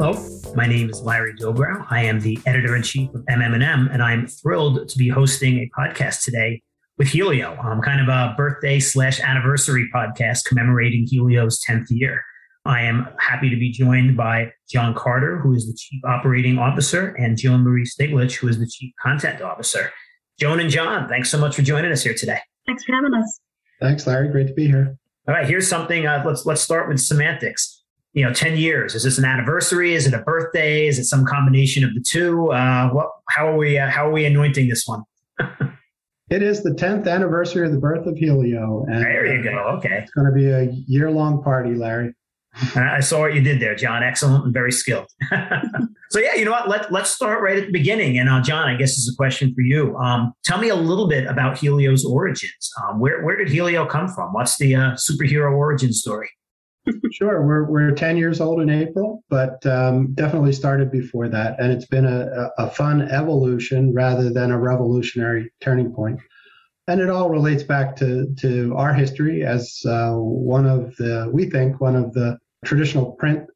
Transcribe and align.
Hello, 0.00 0.14
my 0.54 0.68
name 0.68 0.88
is 0.88 1.02
Larry 1.02 1.34
Dobrow. 1.34 1.84
I 1.90 2.04
am 2.04 2.20
the 2.20 2.38
editor 2.46 2.76
in 2.76 2.84
chief 2.84 3.12
of 3.14 3.22
MM&M, 3.22 3.88
and 3.90 4.00
I'm 4.00 4.28
thrilled 4.28 4.88
to 4.88 4.96
be 4.96 5.08
hosting 5.08 5.58
a 5.58 5.68
podcast 5.76 6.22
today 6.22 6.62
with 6.98 7.08
Healio, 7.08 7.58
um, 7.64 7.82
kind 7.82 8.00
of 8.00 8.06
a 8.06 8.32
birthday 8.36 8.78
slash 8.78 9.18
anniversary 9.18 9.90
podcast 9.92 10.44
commemorating 10.44 11.04
Healio's 11.12 11.60
10th 11.68 11.86
year. 11.90 12.22
I 12.64 12.82
am 12.82 13.08
happy 13.18 13.50
to 13.50 13.56
be 13.56 13.72
joined 13.72 14.16
by 14.16 14.52
John 14.70 14.94
Carter, 14.94 15.40
who 15.40 15.52
is 15.52 15.66
the 15.66 15.76
Chief 15.76 16.00
Operating 16.04 16.58
Officer, 16.58 17.08
and 17.18 17.36
Joan 17.36 17.62
Marie 17.62 17.84
Stiglich, 17.84 18.36
who 18.36 18.46
is 18.46 18.60
the 18.60 18.68
Chief 18.68 18.92
Content 19.02 19.42
Officer. 19.42 19.90
Joan 20.38 20.60
and 20.60 20.70
John, 20.70 21.08
thanks 21.08 21.28
so 21.28 21.38
much 21.38 21.56
for 21.56 21.62
joining 21.62 21.90
us 21.90 22.04
here 22.04 22.14
today. 22.14 22.38
Thanks 22.66 22.84
for 22.84 22.92
having 22.92 23.14
us. 23.14 23.40
Thanks, 23.80 24.06
Larry. 24.06 24.28
Great 24.28 24.46
to 24.46 24.54
be 24.54 24.68
here. 24.68 24.96
All 25.26 25.34
right, 25.34 25.48
here's 25.48 25.68
something. 25.68 26.06
Uh, 26.06 26.22
let's 26.24 26.46
let's 26.46 26.62
start 26.62 26.88
with 26.88 27.00
semantics. 27.00 27.77
You 28.18 28.24
know, 28.24 28.32
ten 28.32 28.56
years. 28.56 28.96
Is 28.96 29.04
this 29.04 29.16
an 29.16 29.24
anniversary? 29.24 29.94
Is 29.94 30.04
it 30.08 30.12
a 30.12 30.18
birthday? 30.18 30.88
Is 30.88 30.98
it 30.98 31.04
some 31.04 31.24
combination 31.24 31.84
of 31.84 31.94
the 31.94 32.00
two? 32.00 32.50
Uh, 32.50 32.88
what? 32.88 33.10
How 33.28 33.46
are 33.46 33.56
we? 33.56 33.78
Uh, 33.78 33.88
how 33.88 34.08
are 34.08 34.12
we 34.12 34.24
anointing 34.24 34.66
this 34.66 34.88
one? 34.88 35.04
it 36.28 36.42
is 36.42 36.64
the 36.64 36.74
tenth 36.74 37.06
anniversary 37.06 37.64
of 37.64 37.70
the 37.70 37.78
birth 37.78 38.08
of 38.08 38.14
Healio. 38.16 38.84
And 38.88 39.04
there 39.04 39.36
you 39.36 39.44
go. 39.44 39.56
Okay, 39.76 40.00
it's 40.02 40.10
going 40.10 40.26
to 40.26 40.32
be 40.32 40.50
a 40.50 40.64
year-long 40.88 41.44
party, 41.44 41.76
Larry. 41.76 42.12
I 42.74 42.98
saw 42.98 43.20
what 43.20 43.34
you 43.34 43.40
did 43.40 43.60
there, 43.60 43.76
John. 43.76 44.02
Excellent 44.02 44.46
and 44.46 44.52
very 44.52 44.72
skilled. 44.72 45.06
so 46.10 46.18
yeah, 46.18 46.34
you 46.34 46.44
know 46.44 46.50
what? 46.50 46.68
Let 46.68 46.90
let's 46.90 47.10
start 47.10 47.40
right 47.40 47.56
at 47.56 47.66
the 47.66 47.72
beginning. 47.72 48.18
And 48.18 48.28
uh, 48.28 48.42
John, 48.42 48.68
I 48.68 48.74
guess 48.74 48.96
this 48.96 49.06
is 49.06 49.14
a 49.14 49.16
question 49.16 49.54
for 49.54 49.60
you. 49.60 49.96
Um, 49.96 50.32
tell 50.44 50.58
me 50.58 50.70
a 50.70 50.74
little 50.74 51.06
bit 51.06 51.28
about 51.28 51.56
Healio's 51.56 52.04
origins. 52.04 52.72
Um, 52.82 52.98
where 52.98 53.22
where 53.22 53.36
did 53.36 53.46
Healio 53.46 53.88
come 53.88 54.08
from? 54.08 54.32
What's 54.32 54.58
the 54.58 54.74
uh, 54.74 54.94
superhero 54.94 55.52
origin 55.52 55.92
story? 55.92 56.30
Sure, 57.12 57.46
we're 57.46 57.64
we're 57.64 57.92
ten 57.92 58.16
years 58.16 58.40
old 58.40 58.60
in 58.60 58.70
April, 58.70 59.24
but 59.28 59.64
um, 59.66 60.14
definitely 60.14 60.52
started 60.52 60.90
before 60.90 61.28
that, 61.28 61.58
and 61.60 61.72
it's 61.72 61.86
been 61.86 62.06
a, 62.06 62.50
a 62.58 62.70
fun 62.70 63.02
evolution 63.02 63.92
rather 63.92 64.30
than 64.30 64.50
a 64.50 64.58
revolutionary 64.58 65.52
turning 65.60 65.92
point 65.92 66.20
and 66.88 67.02
it 67.02 67.10
all 67.10 67.30
relates 67.30 67.62
back 67.62 67.94
to 67.94 68.34
to 68.36 68.74
our 68.76 68.92
history 68.92 69.44
as 69.44 69.82
uh, 69.86 70.12
one 70.14 70.66
of 70.66 70.96
the 70.96 71.30
we 71.32 71.48
think 71.48 71.80
one 71.80 71.94
of 71.94 72.12
the 72.14 72.36
traditional 72.64 73.12
print 73.12 73.46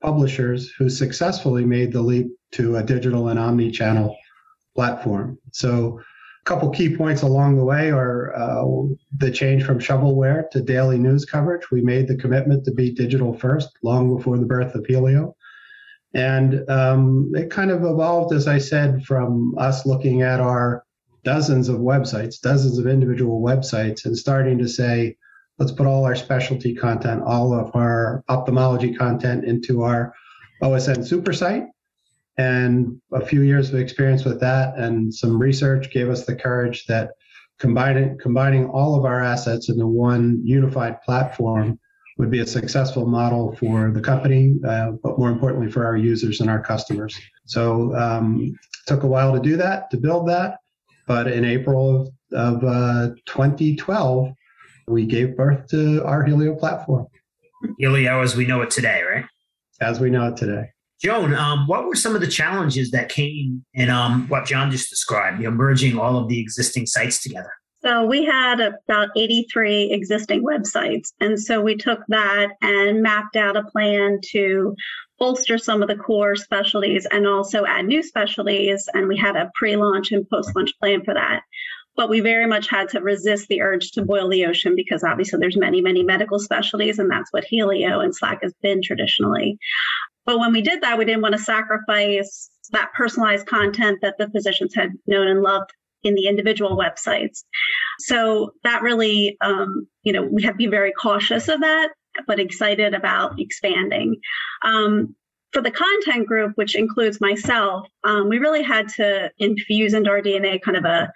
publishers 0.00 0.70
who 0.70 0.88
successfully 0.88 1.64
made 1.64 1.92
the 1.92 2.02
leap 2.02 2.28
to 2.52 2.76
a 2.76 2.82
digital 2.82 3.28
and 3.28 3.38
omni-channel 3.38 4.14
platform. 4.74 5.38
So 5.52 6.00
a 6.42 6.48
couple 6.48 6.70
key 6.70 6.96
points 6.96 7.22
along 7.22 7.56
the 7.56 7.64
way 7.64 7.90
are 7.90 8.34
uh, 8.34 8.64
the 9.18 9.30
change 9.30 9.62
from 9.64 9.78
shovelware 9.78 10.50
to 10.50 10.60
daily 10.60 10.98
news 10.98 11.24
coverage. 11.24 11.70
We 11.70 11.82
made 11.82 12.08
the 12.08 12.16
commitment 12.16 12.64
to 12.64 12.72
be 12.72 12.90
digital 12.90 13.32
first, 13.32 13.70
long 13.82 14.16
before 14.16 14.38
the 14.38 14.46
birth 14.46 14.74
of 14.74 14.84
Healio. 14.84 15.34
And 16.14 16.68
um, 16.68 17.30
it 17.34 17.50
kind 17.50 17.70
of 17.70 17.84
evolved, 17.84 18.34
as 18.34 18.48
I 18.48 18.58
said, 18.58 19.04
from 19.04 19.54
us 19.56 19.86
looking 19.86 20.22
at 20.22 20.40
our 20.40 20.84
dozens 21.22 21.68
of 21.68 21.78
websites, 21.78 22.40
dozens 22.40 22.76
of 22.76 22.88
individual 22.88 23.40
websites, 23.40 24.04
and 24.04 24.18
starting 24.18 24.58
to 24.58 24.68
say, 24.68 25.16
let's 25.58 25.72
put 25.72 25.86
all 25.86 26.04
our 26.04 26.16
specialty 26.16 26.74
content, 26.74 27.22
all 27.24 27.54
of 27.54 27.74
our 27.76 28.24
ophthalmology 28.28 28.92
content 28.92 29.44
into 29.44 29.82
our 29.82 30.12
OSN 30.60 31.06
super 31.06 31.32
site. 31.32 31.64
And 32.38 33.00
a 33.12 33.24
few 33.24 33.42
years 33.42 33.68
of 33.68 33.78
experience 33.78 34.24
with 34.24 34.40
that 34.40 34.76
and 34.78 35.12
some 35.12 35.38
research 35.38 35.90
gave 35.90 36.08
us 36.08 36.24
the 36.24 36.34
courage 36.34 36.86
that 36.86 37.10
combining 37.58 38.18
combining 38.18 38.68
all 38.68 38.98
of 38.98 39.04
our 39.04 39.22
assets 39.22 39.68
into 39.68 39.86
one 39.86 40.40
unified 40.42 41.00
platform 41.02 41.78
would 42.18 42.30
be 42.30 42.40
a 42.40 42.46
successful 42.46 43.06
model 43.06 43.54
for 43.56 43.90
the 43.90 44.00
company, 44.00 44.54
uh, 44.66 44.92
but 45.02 45.18
more 45.18 45.30
importantly 45.30 45.70
for 45.70 45.86
our 45.86 45.96
users 45.96 46.40
and 46.40 46.50
our 46.50 46.60
customers. 46.60 47.18
So 47.46 47.94
um, 47.96 48.40
it 48.42 48.86
took 48.86 49.02
a 49.02 49.06
while 49.06 49.32
to 49.32 49.40
do 49.40 49.56
that, 49.56 49.90
to 49.90 49.96
build 49.96 50.28
that. 50.28 50.58
But 51.06 51.26
in 51.26 51.44
April 51.44 52.02
of, 52.02 52.08
of 52.32 52.64
uh, 52.64 53.14
2012, 53.26 54.32
we 54.88 55.06
gave 55.06 55.36
birth 55.36 55.68
to 55.68 56.04
our 56.04 56.24
Healio 56.24 56.58
platform. 56.58 57.06
Healio 57.80 58.22
as 58.22 58.36
we 58.36 58.46
know 58.46 58.60
it 58.62 58.70
today, 58.70 59.02
right? 59.02 59.24
As 59.80 60.00
we 60.00 60.10
know 60.10 60.28
it 60.28 60.36
today. 60.36 60.71
Joan, 61.02 61.34
um, 61.34 61.66
what 61.66 61.86
were 61.86 61.96
some 61.96 62.14
of 62.14 62.20
the 62.20 62.28
challenges 62.28 62.92
that 62.92 63.08
came 63.08 63.64
in 63.74 63.90
um, 63.90 64.28
what 64.28 64.46
John 64.46 64.70
just 64.70 64.88
described, 64.88 65.38
you 65.40 65.44
know, 65.44 65.50
merging 65.50 65.98
all 65.98 66.16
of 66.16 66.28
the 66.28 66.38
existing 66.38 66.86
sites 66.86 67.20
together? 67.20 67.50
So 67.82 68.04
we 68.04 68.24
had 68.24 68.60
about 68.60 69.08
83 69.16 69.90
existing 69.90 70.44
websites. 70.44 71.08
And 71.20 71.40
so 71.40 71.60
we 71.60 71.76
took 71.76 71.98
that 72.08 72.50
and 72.62 73.02
mapped 73.02 73.34
out 73.34 73.56
a 73.56 73.64
plan 73.64 74.20
to 74.30 74.76
bolster 75.18 75.58
some 75.58 75.82
of 75.82 75.88
the 75.88 75.96
core 75.96 76.36
specialties 76.36 77.06
and 77.10 77.26
also 77.26 77.64
add 77.66 77.86
new 77.86 78.04
specialties. 78.04 78.88
And 78.94 79.08
we 79.08 79.16
had 79.16 79.34
a 79.34 79.50
pre 79.56 79.74
launch 79.74 80.12
and 80.12 80.28
post 80.30 80.54
launch 80.54 80.70
plan 80.78 81.04
for 81.04 81.14
that 81.14 81.42
but 81.96 82.08
we 82.08 82.20
very 82.20 82.46
much 82.46 82.68
had 82.68 82.88
to 82.88 83.00
resist 83.00 83.48
the 83.48 83.60
urge 83.60 83.90
to 83.92 84.02
boil 84.02 84.28
the 84.28 84.46
ocean 84.46 84.74
because 84.74 85.04
obviously 85.04 85.38
there's 85.38 85.56
many 85.56 85.80
many 85.80 86.02
medical 86.02 86.38
specialties 86.38 86.98
and 86.98 87.10
that's 87.10 87.32
what 87.32 87.44
Healio 87.52 88.02
and 88.02 88.14
slack 88.14 88.42
has 88.42 88.54
been 88.62 88.80
traditionally 88.82 89.58
but 90.24 90.38
when 90.38 90.52
we 90.52 90.62
did 90.62 90.80
that 90.82 90.98
we 90.98 91.04
didn't 91.04 91.22
want 91.22 91.32
to 91.32 91.42
sacrifice 91.42 92.50
that 92.70 92.92
personalized 92.96 93.46
content 93.46 93.98
that 94.02 94.16
the 94.18 94.30
physicians 94.30 94.74
had 94.74 94.90
known 95.06 95.28
and 95.28 95.42
loved 95.42 95.72
in 96.02 96.14
the 96.14 96.26
individual 96.26 96.76
websites 96.76 97.44
so 98.00 98.52
that 98.64 98.82
really 98.82 99.36
um, 99.40 99.86
you 100.02 100.12
know 100.12 100.22
we 100.22 100.42
have 100.42 100.54
to 100.54 100.58
be 100.58 100.66
very 100.66 100.92
cautious 100.92 101.48
of 101.48 101.60
that 101.60 101.90
but 102.26 102.38
excited 102.38 102.94
about 102.94 103.40
expanding 103.40 104.16
um, 104.62 105.14
for 105.52 105.60
the 105.60 105.70
content 105.70 106.26
group, 106.26 106.52
which 106.56 106.74
includes 106.74 107.20
myself, 107.20 107.86
um, 108.04 108.28
we 108.28 108.38
really 108.38 108.62
had 108.62 108.88
to 108.88 109.30
infuse 109.38 109.92
into 109.92 110.10
our 110.10 110.22
DNA 110.22 110.60
kind 110.60 110.76
of 110.76 110.84
a 110.84 111.12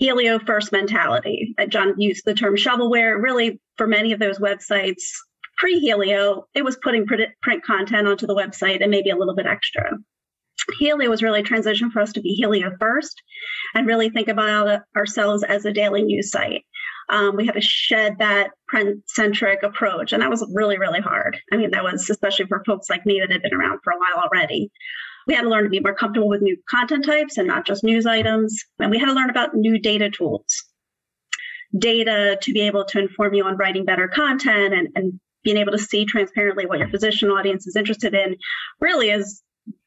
Healio 0.00 0.44
first 0.44 0.72
mentality. 0.72 1.54
John 1.68 1.94
used 1.98 2.24
the 2.24 2.34
term 2.34 2.56
shovelware. 2.56 3.20
Really, 3.22 3.60
for 3.76 3.86
many 3.86 4.12
of 4.12 4.18
those 4.18 4.38
websites 4.38 5.02
pre 5.58 5.80
Healio, 5.86 6.44
it 6.54 6.64
was 6.64 6.76
putting 6.82 7.06
print 7.06 7.64
content 7.64 8.08
onto 8.08 8.26
the 8.26 8.34
website 8.34 8.80
and 8.80 8.90
maybe 8.90 9.10
a 9.10 9.16
little 9.16 9.34
bit 9.34 9.46
extra. 9.46 9.98
Healio 10.80 11.08
was 11.08 11.22
really 11.22 11.40
a 11.40 11.44
transition 11.44 11.90
for 11.90 12.00
us 12.00 12.12
to 12.12 12.20
be 12.20 12.40
Healio 12.40 12.72
first 12.78 13.20
and 13.74 13.86
really 13.86 14.10
think 14.10 14.28
about 14.28 14.82
ourselves 14.96 15.42
as 15.42 15.64
a 15.64 15.72
daily 15.72 16.02
news 16.02 16.30
site. 16.30 16.64
Um, 17.08 17.36
we 17.36 17.44
had 17.44 17.56
to 17.56 17.60
shed 17.60 18.18
that 18.18 18.50
print 18.68 19.02
centric 19.08 19.62
approach, 19.62 20.12
and 20.12 20.22
that 20.22 20.30
was 20.30 20.48
really, 20.54 20.78
really 20.78 21.00
hard. 21.00 21.36
I 21.52 21.56
mean, 21.56 21.72
that 21.72 21.82
was 21.82 22.08
especially 22.08 22.46
for 22.46 22.62
folks 22.64 22.88
like 22.88 23.04
me 23.04 23.20
that 23.20 23.32
had 23.32 23.42
been 23.42 23.54
around 23.54 23.80
for 23.82 23.92
a 23.92 23.98
while 23.98 24.24
already 24.24 24.70
we 25.26 25.34
had 25.34 25.42
to 25.42 25.48
learn 25.48 25.64
to 25.64 25.70
be 25.70 25.80
more 25.80 25.94
comfortable 25.94 26.28
with 26.28 26.42
new 26.42 26.56
content 26.68 27.04
types 27.04 27.38
and 27.38 27.46
not 27.46 27.66
just 27.66 27.84
news 27.84 28.06
items. 28.06 28.58
And 28.78 28.90
we 28.90 28.98
had 28.98 29.06
to 29.06 29.12
learn 29.12 29.30
about 29.30 29.54
new 29.54 29.78
data 29.78 30.10
tools, 30.10 30.64
data 31.78 32.38
to 32.40 32.52
be 32.52 32.60
able 32.62 32.84
to 32.86 32.98
inform 32.98 33.34
you 33.34 33.44
on 33.44 33.56
writing 33.56 33.84
better 33.84 34.08
content 34.08 34.74
and, 34.74 34.88
and 34.94 35.20
being 35.44 35.56
able 35.56 35.72
to 35.72 35.78
see 35.78 36.04
transparently 36.04 36.66
what 36.66 36.78
your 36.78 36.86
mm-hmm. 36.86 36.94
physician 36.94 37.30
audience 37.30 37.66
is 37.66 37.76
interested 37.76 38.14
in 38.14 38.36
really 38.80 39.10
is 39.10 39.42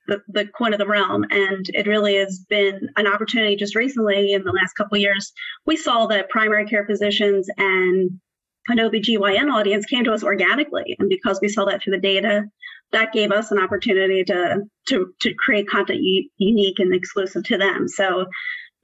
the, 0.08 0.22
the 0.28 0.46
coin 0.46 0.74
of 0.74 0.80
the 0.80 0.88
realm. 0.88 1.24
And 1.30 1.66
it 1.70 1.88
really 1.88 2.16
has 2.16 2.40
been 2.50 2.90
an 2.96 3.08
opportunity 3.08 3.56
just 3.56 3.76
recently 3.76 4.34
in 4.34 4.44
the 4.44 4.52
last 4.52 4.74
couple 4.74 4.98
years. 4.98 5.32
We 5.66 5.78
saw 5.78 6.08
that 6.08 6.30
primary 6.30 6.66
care 6.66 6.86
physicians 6.86 7.48
and 7.58 8.20
an 8.68 8.78
OBGYN 8.78 9.52
audience 9.52 9.86
came 9.86 10.04
to 10.06 10.14
us 10.14 10.24
organically. 10.24 10.96
And 11.00 11.10
because 11.10 11.40
we 11.42 11.50
saw 11.50 11.66
that 11.66 11.82
through 11.82 11.94
the 11.94 12.02
data, 12.02 12.44
that 12.92 13.14
gave 13.14 13.32
us 13.32 13.52
an 13.52 13.60
opportunity 13.60 14.24
to 14.24 14.62
to 14.88 15.14
to 15.22 15.34
create 15.34 15.68
content 15.68 16.00
u- 16.02 16.30
unique 16.38 16.80
and 16.80 16.94
exclusive 16.94 17.44
to 17.46 17.58
them. 17.58 17.88
So 17.88 18.28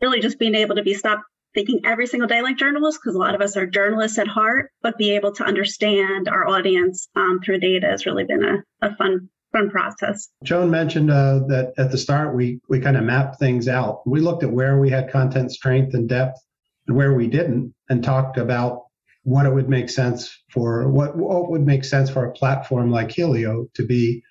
really 0.02 0.20
just 0.20 0.40
being 0.40 0.56
able 0.56 0.76
to 0.76 0.84
be 0.84 0.94
stopped 0.94 1.24
thinking 1.54 1.82
every 1.84 2.08
single 2.08 2.28
day 2.28 2.42
like 2.42 2.58
journalists, 2.58 3.00
because 3.02 3.16
a 3.16 3.20
lot 3.20 3.36
of 3.36 3.42
us 3.42 3.58
are 3.58 3.66
journalists 3.66 4.18
at 4.18 4.28
heart, 4.28 4.72
but 4.82 4.98
be 4.98 5.16
able 5.16 5.34
to 5.34 5.44
understand 5.44 6.28
our 6.28 6.48
audience 6.48 7.08
um, 7.16 7.40
through 7.44 7.60
data 7.60 7.88
has 7.88 8.06
really 8.06 8.24
been 8.24 8.44
a, 8.44 8.88
a 8.88 8.96
fun 8.96 9.30
fun 9.52 9.70
process. 9.70 10.30
Joan 10.44 10.72
mentioned 10.72 11.12
uh, 11.12 11.40
that 11.48 11.74
at 11.78 11.92
the 11.92 11.98
start 11.98 12.36
we 12.36 12.60
we 12.70 12.80
kind 12.80 12.98
of 12.98 13.04
mapped 13.04 13.38
things 13.40 13.68
out. 13.68 14.02
We 14.08 14.22
looked 14.22 14.44
at 14.44 14.52
where 14.52 14.80
we 14.80 14.90
had 14.90 15.12
content 15.12 15.52
strength 15.52 15.94
and 15.94 16.08
depth 16.08 16.40
and 16.88 16.96
where 16.96 17.14
we 17.14 17.28
didn't, 17.28 17.74
and 17.90 18.04
talked 18.04 18.38
about 18.38 18.84
what 19.24 19.46
it 19.46 19.54
would 19.54 19.70
make 19.70 19.90
sense 19.90 20.36
for 20.50 20.90
what, 20.90 21.16
what 21.16 21.52
would 21.52 21.66
make 21.66 21.84
sense 21.84 22.10
for 22.10 22.26
a 22.26 22.32
platform 22.32 22.90
like 22.90 23.10
Healio 23.10 23.72
to 23.76 23.86
be 23.86 24.24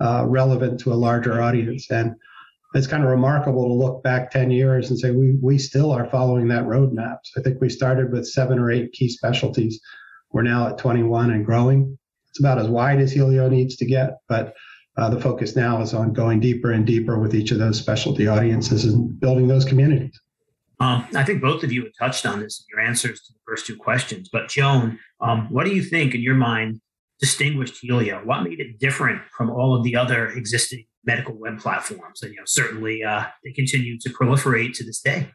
uh, 0.00 0.24
relevant 0.26 0.78
to 0.80 0.92
a 0.92 0.94
larger 0.94 1.42
audience. 1.42 1.90
And 1.90 2.14
it's 2.74 2.86
kind 2.86 3.02
of 3.02 3.10
remarkable 3.10 3.66
to 3.68 3.72
look 3.72 4.02
back 4.02 4.30
10 4.30 4.50
years 4.50 4.90
and 4.90 4.98
say 4.98 5.10
we, 5.10 5.36
we 5.42 5.58
still 5.58 5.92
are 5.92 6.10
following 6.10 6.48
that 6.48 6.64
roadmap. 6.64 7.18
So 7.24 7.40
I 7.40 7.42
think 7.42 7.60
we 7.60 7.68
started 7.68 8.12
with 8.12 8.26
seven 8.26 8.58
or 8.58 8.70
eight 8.70 8.92
key 8.92 9.08
specialties. 9.08 9.80
We're 10.32 10.42
now 10.42 10.68
at 10.68 10.78
21 10.78 11.30
and 11.30 11.44
growing. 11.44 11.96
It's 12.30 12.40
about 12.40 12.58
as 12.58 12.68
wide 12.68 13.00
as 13.00 13.14
Healio 13.14 13.50
needs 13.50 13.76
to 13.76 13.86
get, 13.86 14.18
but 14.28 14.54
uh, 14.96 15.10
the 15.10 15.20
focus 15.20 15.56
now 15.56 15.80
is 15.80 15.94
on 15.94 16.12
going 16.12 16.40
deeper 16.40 16.72
and 16.72 16.86
deeper 16.86 17.18
with 17.18 17.34
each 17.34 17.50
of 17.50 17.58
those 17.58 17.78
specialty 17.78 18.26
audiences 18.26 18.84
and 18.84 19.18
building 19.20 19.48
those 19.48 19.64
communities. 19.64 20.18
Um, 20.78 21.06
I 21.14 21.24
think 21.24 21.40
both 21.40 21.62
of 21.62 21.72
you 21.72 21.84
have 21.84 21.92
touched 21.98 22.26
on 22.26 22.40
this 22.40 22.60
in 22.60 22.76
your 22.76 22.86
answers 22.86 23.22
to 23.22 23.32
the 23.32 23.38
first 23.46 23.66
two 23.66 23.76
questions. 23.76 24.28
But 24.30 24.48
Joan, 24.48 24.98
um, 25.20 25.48
what 25.50 25.64
do 25.64 25.74
you 25.74 25.82
think 25.82 26.14
in 26.14 26.20
your 26.20 26.34
mind 26.34 26.80
distinguished 27.18 27.82
Healio? 27.82 28.24
What 28.24 28.42
made 28.42 28.60
it 28.60 28.78
different 28.78 29.22
from 29.36 29.50
all 29.50 29.74
of 29.74 29.84
the 29.84 29.96
other 29.96 30.28
existing 30.28 30.84
medical 31.06 31.34
web 31.34 31.58
platforms? 31.58 32.22
And 32.22 32.32
you 32.32 32.38
know, 32.38 32.44
certainly 32.46 33.02
uh, 33.02 33.24
they 33.44 33.52
continue 33.52 33.98
to 34.00 34.10
proliferate 34.10 34.74
to 34.74 34.84
this 34.84 35.00
day. 35.00 35.30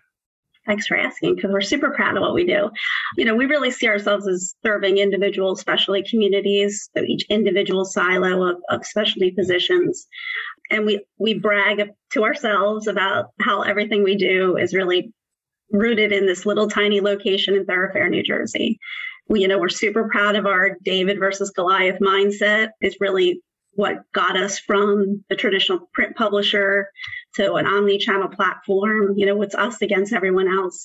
Thanks 0.67 0.85
for 0.85 0.95
asking 0.95 1.35
because 1.35 1.51
we're 1.51 1.61
super 1.61 1.89
proud 1.89 2.17
of 2.17 2.21
what 2.21 2.35
we 2.35 2.45
do. 2.45 2.69
You 3.17 3.25
know, 3.25 3.33
we 3.33 3.45
really 3.45 3.71
see 3.71 3.87
ourselves 3.87 4.27
as 4.27 4.53
serving 4.63 4.99
individual 4.99 5.55
specialty 5.55 6.03
communities, 6.07 6.87
so 6.95 7.03
each 7.03 7.25
individual 7.29 7.83
silo 7.83 8.43
of, 8.43 8.57
of 8.69 8.85
specialty 8.85 9.31
positions. 9.31 10.07
And 10.69 10.85
we, 10.85 11.03
we 11.17 11.33
brag 11.33 11.89
to 12.11 12.23
ourselves 12.23 12.87
about 12.87 13.31
how 13.41 13.63
everything 13.63 14.03
we 14.03 14.15
do 14.15 14.55
is 14.55 14.75
really 14.75 15.11
rooted 15.71 16.11
in 16.11 16.27
this 16.27 16.45
little 16.45 16.67
tiny 16.69 17.01
location 17.01 17.55
in 17.55 17.65
Thorofare, 17.65 18.09
New 18.09 18.23
Jersey. 18.23 18.77
We, 19.27 19.41
you 19.41 19.47
know, 19.47 19.57
we're 19.57 19.69
super 19.69 20.09
proud 20.09 20.35
of 20.35 20.45
our 20.45 20.77
David 20.83 21.17
versus 21.17 21.51
Goliath 21.51 21.99
mindset. 21.99 22.69
Is 22.81 22.97
really 22.99 23.41
what 23.73 23.99
got 24.13 24.35
us 24.35 24.59
from 24.59 25.23
the 25.29 25.35
traditional 25.35 25.89
print 25.93 26.15
publisher 26.15 26.87
to 27.35 27.53
an 27.53 27.65
omni-channel 27.65 28.29
platform. 28.29 29.13
You 29.15 29.25
know, 29.25 29.41
it's 29.41 29.55
us 29.55 29.81
against 29.81 30.13
everyone 30.13 30.47
else. 30.47 30.81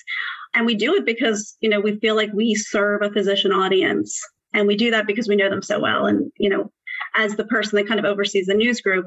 And 0.55 0.67
we 0.67 0.75
do 0.75 0.95
it 0.95 1.05
because, 1.05 1.57
you 1.61 1.69
know, 1.69 1.81
we 1.81 1.99
feel 1.99 2.15
like 2.15 2.33
we 2.33 2.55
serve 2.55 3.03
a 3.03 3.11
physician 3.11 3.53
audience. 3.53 4.19
And 4.55 4.67
we 4.67 4.77
do 4.77 4.91
that 4.93 5.07
because 5.07 5.29
we 5.29 5.37
know 5.37 5.51
them 5.51 5.63
so 5.63 5.81
well. 5.81 6.07
And, 6.07 6.31
you 6.39 6.49
know, 6.49 6.71
as 7.15 7.37
the 7.37 7.45
person 7.45 7.77
that 7.77 7.89
kind 7.89 8.01
of 8.01 8.07
oversees 8.07 8.47
the 8.47 8.55
news 8.55 8.81
group, 8.81 9.07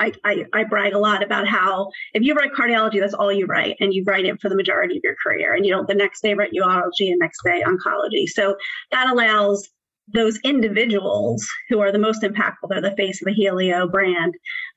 I, 0.00 0.12
I, 0.24 0.44
I, 0.52 0.62
brag 0.62 0.92
a 0.92 0.98
lot 0.98 1.24
about 1.24 1.48
how 1.48 1.90
if 2.14 2.22
you 2.22 2.34
write 2.34 2.52
cardiology, 2.52 3.00
that's 3.00 3.14
all 3.14 3.32
you 3.32 3.46
write, 3.46 3.76
and 3.80 3.92
you 3.92 4.04
write 4.06 4.26
it 4.26 4.40
for 4.40 4.48
the 4.48 4.54
majority 4.54 4.96
of 4.96 5.02
your 5.02 5.16
career. 5.20 5.54
And 5.54 5.66
you 5.66 5.72
know, 5.72 5.84
the 5.84 5.94
next 5.94 6.22
day 6.22 6.34
write 6.34 6.52
urology, 6.52 7.10
and 7.10 7.18
next 7.18 7.42
day 7.42 7.64
oncology. 7.66 8.28
So 8.28 8.56
that 8.92 9.10
allows 9.10 9.68
those 10.14 10.38
individuals 10.44 11.46
who 11.68 11.80
are 11.80 11.92
the 11.92 11.98
most 11.98 12.22
impactful, 12.22 12.68
they're 12.68 12.80
the 12.80 12.96
face 12.96 13.20
of 13.20 13.26
the 13.26 13.42
Healio 13.42 13.90
brand, 13.90 14.34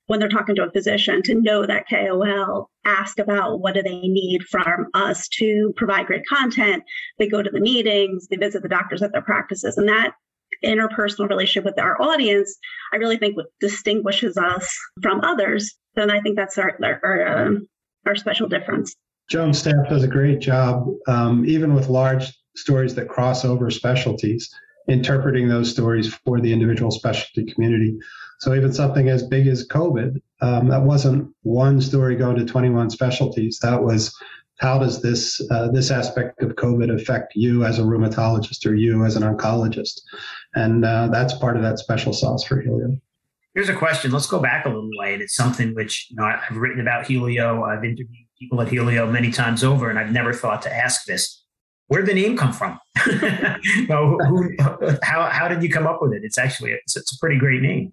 when 0.08 0.20
they're 0.20 0.30
talking 0.30 0.56
to 0.56 0.66
a 0.66 0.72
physician 0.72 1.22
to 1.24 1.36
know 1.36 1.66
that 1.66 1.88
KOL, 1.90 2.70
ask 2.84 3.20
about 3.20 3.62
what 3.62 3.74
do 3.74 3.82
they 3.82 4.02
need 4.02 4.44
from 4.44 4.88
us 4.94 5.28
to 5.30 5.74
provide 5.78 6.08
great 6.08 6.26
content. 6.26 6.84
They 7.18 7.28
go 7.28 7.42
to 7.42 7.50
the 7.50 7.62
meetings, 7.62 8.28
they 8.28 8.36
visit 8.36 8.62
the 8.62 8.70
doctors 8.70 9.02
at 9.02 9.14
their 9.14 9.22
practices, 9.22 9.78
and 9.78 9.88
that 9.88 10.14
interpersonal 10.64 11.30
relationship 11.30 11.66
with 11.66 11.80
our 11.80 12.02
audience, 12.02 12.58
I 12.94 12.98
really 12.98 13.18
think 13.18 13.38
what 13.38 13.48
distinguishes 13.60 14.38
us 14.38 14.78
from 15.02 15.22
others. 15.22 15.76
And 15.96 16.12
I 16.12 16.20
think 16.22 16.36
that's 16.36 16.58
our 16.58 16.78
our, 17.04 17.28
um, 17.28 17.68
our 18.06 18.16
special 18.16 18.48
difference. 18.48 18.96
Joan's 19.30 19.60
staff 19.60 19.88
does 19.90 20.04
a 20.04 20.08
great 20.08 20.40
job, 20.40 20.88
um, 21.08 21.46
even 21.46 21.74
with 21.74 21.88
large 21.88 22.34
stories 22.56 22.96
that 22.96 23.08
cross 23.08 23.46
over 23.46 23.70
specialties, 23.70 24.50
interpreting 24.88 25.48
those 25.48 25.70
stories 25.70 26.14
for 26.26 26.40
the 26.40 26.52
individual 26.52 26.92
specialty 26.92 27.52
community. 27.52 27.98
So 28.40 28.56
even 28.56 28.74
something 28.74 29.10
as 29.10 29.24
big 29.24 29.48
as 29.48 29.68
COVID, 29.68 30.20
um, 30.42 30.70
that 30.70 30.82
wasn't 30.82 31.32
one 31.44 31.80
story 31.80 32.16
going 32.16 32.38
to 32.38 32.46
21 32.46 32.90
specialties. 32.90 33.60
That 33.62 33.84
was 33.84 34.16
how 34.62 34.78
does 34.78 35.02
this 35.02 35.42
uh, 35.50 35.70
this 35.72 35.92
aspect 35.92 36.42
of 36.44 36.56
COVID 36.56 36.94
affect 36.94 37.36
you 37.36 37.66
as 37.66 37.80
a 37.80 37.82
rheumatologist 37.82 38.66
or 38.66 38.76
you 38.76 39.04
as 39.04 39.16
an 39.16 39.24
oncologist, 39.24 40.02
and 40.54 40.86
uh, 40.86 41.08
that's 41.12 41.34
part 41.34 41.58
of 41.58 41.64
that 41.64 41.80
special 41.80 42.14
sauce 42.14 42.44
for 42.44 42.64
Healio. 42.64 43.00
Here's 43.56 43.70
a 43.70 43.76
question. 43.76 44.12
Let's 44.12 44.28
go 44.28 44.40
back 44.40 44.66
a 44.66 44.70
little 44.70 44.90
way, 44.98 45.14
and 45.14 45.22
it's 45.22 45.36
something 45.36 45.74
which 45.74 46.08
you 46.12 46.16
know 46.16 46.24
I've 46.24 46.56
written 46.56 46.80
about 46.80 47.06
Healio. 47.06 47.68
I've 47.68 47.84
interviewed 47.84 48.28
people 48.40 48.62
at 48.62 48.68
Healio 48.68 49.12
many 49.12 49.32
times 49.32 49.64
over, 49.64 49.90
and 49.90 49.98
I've 49.98 50.12
never 50.12 50.32
thought 50.32 50.62
to 50.64 50.74
ask 50.74 51.06
this. 51.06 51.41
Where 51.92 52.02
did 52.02 52.16
the 52.16 52.22
name 52.22 52.38
come 52.38 52.54
from? 52.54 52.80
no, 53.90 54.18
who, 54.18 54.50
how 55.04 55.24
how 55.24 55.50
did 55.50 55.62
you 55.62 55.70
come 55.70 55.86
up 55.86 56.02
with 56.02 56.14
it? 56.14 56.24
It's 56.24 56.38
actually 56.38 56.72
it's, 56.72 56.96
it's 56.96 57.14
a 57.14 57.20
pretty 57.20 57.38
great 57.38 57.62
name. 57.62 57.92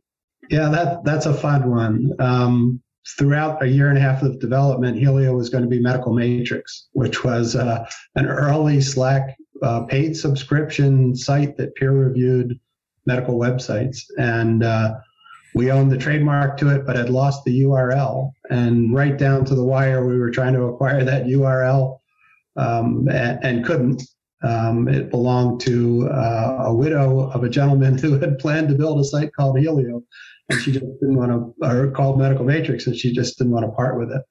Yeah, 0.51 0.69
that 0.69 1.03
that's 1.03 1.27
a 1.27 1.35
fun 1.35 1.69
one. 1.69 2.13
Um, 2.21 2.81
throughout 3.19 3.61
a 3.61 3.67
year 3.67 3.89
and 3.89 3.99
a 3.99 4.01
half 4.01 4.23
of 4.23 4.39
development, 4.39 4.99
Healio 4.99 5.37
was 5.37 5.49
going 5.49 5.65
to 5.65 5.69
be 5.69 5.81
Medical 5.81 6.13
Matrix, 6.13 6.87
which 6.93 7.25
was 7.25 7.57
uh, 7.57 7.85
an 8.15 8.27
early 8.27 8.81
Slack 8.81 9.37
uh, 9.63 9.83
paid 9.87 10.17
subscription 10.17 11.17
site 11.17 11.57
that 11.57 11.75
peer 11.75 11.91
reviewed 11.91 12.57
medical 13.05 13.37
websites. 13.37 14.05
And 14.17 14.63
uh, 14.63 14.95
we 15.57 15.73
owned 15.73 15.91
the 15.91 15.99
trademark 15.99 16.57
to 16.59 16.73
it, 16.73 16.87
but 16.87 16.95
had 16.95 17.11
lost 17.11 17.43
the 17.43 17.63
URL. 17.63 18.31
And 18.49 18.95
right 18.95 19.19
down 19.19 19.45
to 19.47 19.57
the 19.57 19.65
wire, 19.65 20.07
we 20.07 20.21
were 20.21 20.31
trying 20.31 20.53
to 20.55 20.67
acquire 20.67 21.03
that 21.03 21.25
URL 21.25 21.98
um, 22.59 23.09
and, 23.09 23.39
and, 23.43 23.65
couldn't. 23.65 24.03
Um, 24.43 24.87
it 24.89 25.11
belonged 25.11 25.61
to 25.63 26.09
uh, 26.09 26.65
a 26.67 26.75
widow 26.75 27.31
of 27.31 27.43
a 27.43 27.49
gentleman 27.49 27.99
who 28.03 28.19
had 28.19 28.39
planned 28.39 28.69
to 28.69 28.75
build 28.75 29.01
a 29.01 29.05
site 29.05 29.31
called 29.35 29.57
Healio 29.57 30.03
and 30.49 30.61
she 30.61 30.73
just 30.73 30.87
didn't 31.01 31.17
want 31.17 31.31
to, 31.31 31.67
or 31.67 31.91
called 31.91 32.19
Medical 32.19 32.45
Matrix, 32.45 32.87
and 32.87 32.97
she 32.97 33.13
just 33.13 33.39
didn't 33.39 33.53
want 33.53 33.67
to 33.67 33.73
part 33.73 33.99
with 33.99 34.11
it. 34.11 34.23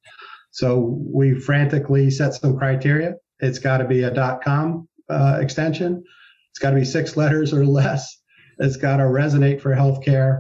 So 0.52 1.00
we 1.14 1.40
frantically 1.40 2.10
set 2.10 2.34
some 2.34 2.58
criteria. 2.58 3.16
It's 3.40 3.60
got 3.60 3.78
to 3.78 3.86
be 3.86 4.04
a 4.04 4.40
.com 4.44 4.88
uh, 5.10 5.38
extension. 5.40 6.04
It's 6.52 6.60
got 6.60 6.72
to 6.72 6.76
be 6.76 6.86
six 6.86 7.16
letters 7.16 7.54
or 7.54 7.66
less. 7.66 8.20
It's 8.60 8.78
got 8.78 8.98
to 8.98 9.04
resonate 9.04 9.62
for 9.62 9.76
healthcare, 9.76 10.40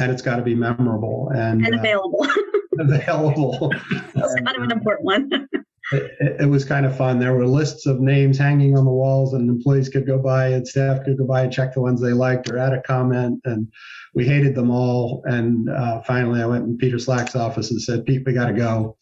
and 0.00 0.12
it's 0.12 0.22
got 0.22 0.36
to 0.36 0.42
be 0.42 0.54
memorable 0.54 1.30
and, 1.34 1.66
and 1.66 1.74
available. 1.74 2.22
Uh, 2.22 2.34
available. 2.78 3.72
That's 4.14 4.34
kind 4.36 4.56
of 4.56 4.62
an 4.62 4.70
important 4.70 5.04
one. 5.04 5.48
It, 5.90 6.40
it, 6.40 6.48
was 6.50 6.64
kind 6.66 6.84
of 6.84 6.96
fun. 6.96 7.18
There 7.18 7.34
were 7.34 7.46
lists 7.46 7.86
of 7.86 7.98
names 7.98 8.36
hanging 8.36 8.76
on 8.76 8.84
the 8.84 8.90
walls, 8.90 9.32
and 9.32 9.48
employees 9.48 9.88
could 9.88 10.06
go 10.06 10.18
by 10.18 10.48
and 10.48 10.68
staff 10.68 11.02
could 11.04 11.16
go 11.16 11.24
by 11.24 11.42
and 11.42 11.52
check 11.52 11.72
the 11.72 11.80
ones 11.80 12.00
they 12.00 12.12
liked 12.12 12.50
or 12.50 12.58
add 12.58 12.74
a 12.74 12.82
comment. 12.82 13.40
And 13.44 13.72
we 14.14 14.26
hated 14.26 14.54
them 14.54 14.70
all. 14.70 15.22
And 15.24 15.70
uh, 15.70 16.02
finally, 16.02 16.42
I 16.42 16.46
went 16.46 16.64
in 16.64 16.76
Peter 16.76 16.98
Slack's 16.98 17.34
office 17.34 17.70
and 17.70 17.80
said, 17.80 18.04
"Pete, 18.04 18.22
we 18.26 18.34
got 18.34 18.48
to 18.48 18.52
go." 18.52 18.98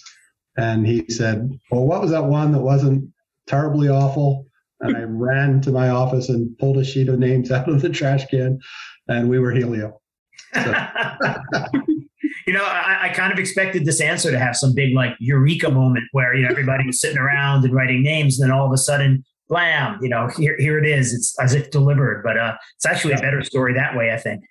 And 0.56 0.86
he 0.86 1.08
said, 1.08 1.50
"Well, 1.72 1.86
what 1.86 2.02
was 2.02 2.12
that 2.12 2.24
one 2.24 2.52
that 2.52 2.62
wasn't 2.62 3.10
terribly 3.48 3.88
awful?" 3.88 4.46
And 4.80 4.96
I 4.96 5.02
ran 5.08 5.60
to 5.62 5.72
my 5.72 5.88
office 5.88 6.28
and 6.28 6.56
pulled 6.58 6.78
a 6.78 6.84
sheet 6.84 7.08
of 7.08 7.18
names 7.18 7.50
out 7.50 7.68
of 7.68 7.82
the 7.82 7.88
trash 7.88 8.26
can, 8.26 8.60
and 9.08 9.28
we 9.28 9.40
were 9.40 9.52
Healio. 9.52 9.94
So. 10.54 10.86
you 12.46 12.52
know, 12.52 12.64
I, 12.64 12.98
I, 13.02 13.08
kind 13.08 13.32
of 13.32 13.40
expected 13.40 13.84
this 13.84 14.00
answer 14.00 14.30
to 14.30 14.38
have 14.38 14.54
some 14.54 14.72
big 14.72 14.94
like 14.94 15.16
eureka 15.18 15.68
moment 15.68 16.04
where 16.12 16.32
you 16.34 16.42
know 16.42 16.48
everybody 16.48 16.86
was 16.86 17.00
sitting 17.00 17.18
around 17.18 17.64
and 17.64 17.74
writing 17.74 18.02
names, 18.02 18.38
and 18.38 18.48
then 18.48 18.56
all 18.56 18.64
of 18.64 18.72
a 18.72 18.78
sudden, 18.78 19.24
blam! 19.48 19.98
You 20.00 20.08
know, 20.08 20.28
here 20.28 20.56
here 20.58 20.78
it 20.78 20.86
is. 20.86 21.12
It's 21.12 21.36
as 21.40 21.54
if 21.54 21.72
delivered, 21.72 22.22
but 22.22 22.38
uh, 22.38 22.54
it's 22.76 22.86
actually 22.86 23.14
a 23.14 23.18
better 23.18 23.42
story 23.42 23.74
that 23.74 23.96
way, 23.96 24.12
I 24.12 24.16
think. 24.16 24.44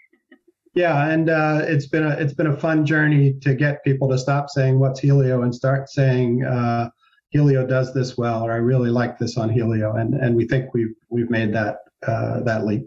Yeah, 0.74 1.08
and 1.08 1.30
uh, 1.30 1.62
it's 1.64 1.88
been 1.88 2.04
a 2.04 2.10
it's 2.10 2.34
been 2.34 2.48
a 2.48 2.58
fun 2.58 2.86
journey 2.86 3.34
to 3.42 3.56
get 3.56 3.82
people 3.86 4.10
to 4.10 4.18
stop 4.18 4.50
saying 4.50 4.78
what's 4.78 5.00
Healio 5.00 5.44
and 5.44 5.56
start 5.56 5.90
saying 5.90 6.44
uh, 6.44 6.90
Healio 7.34 7.68
does 7.68 7.94
this 7.94 8.18
well, 8.18 8.44
or 8.44 8.52
I 8.52 8.58
really 8.58 8.90
like 8.90 9.18
this 9.18 9.38
on 9.38 9.50
Healio, 9.50 9.98
and 9.98 10.16
and 10.16 10.36
we 10.36 10.46
think 10.46 10.74
we've 10.74 10.94
we've 11.10 11.30
made 11.30 11.54
that 11.54 11.78
uh, 12.06 12.42
that 12.42 12.66
leap. 12.66 12.84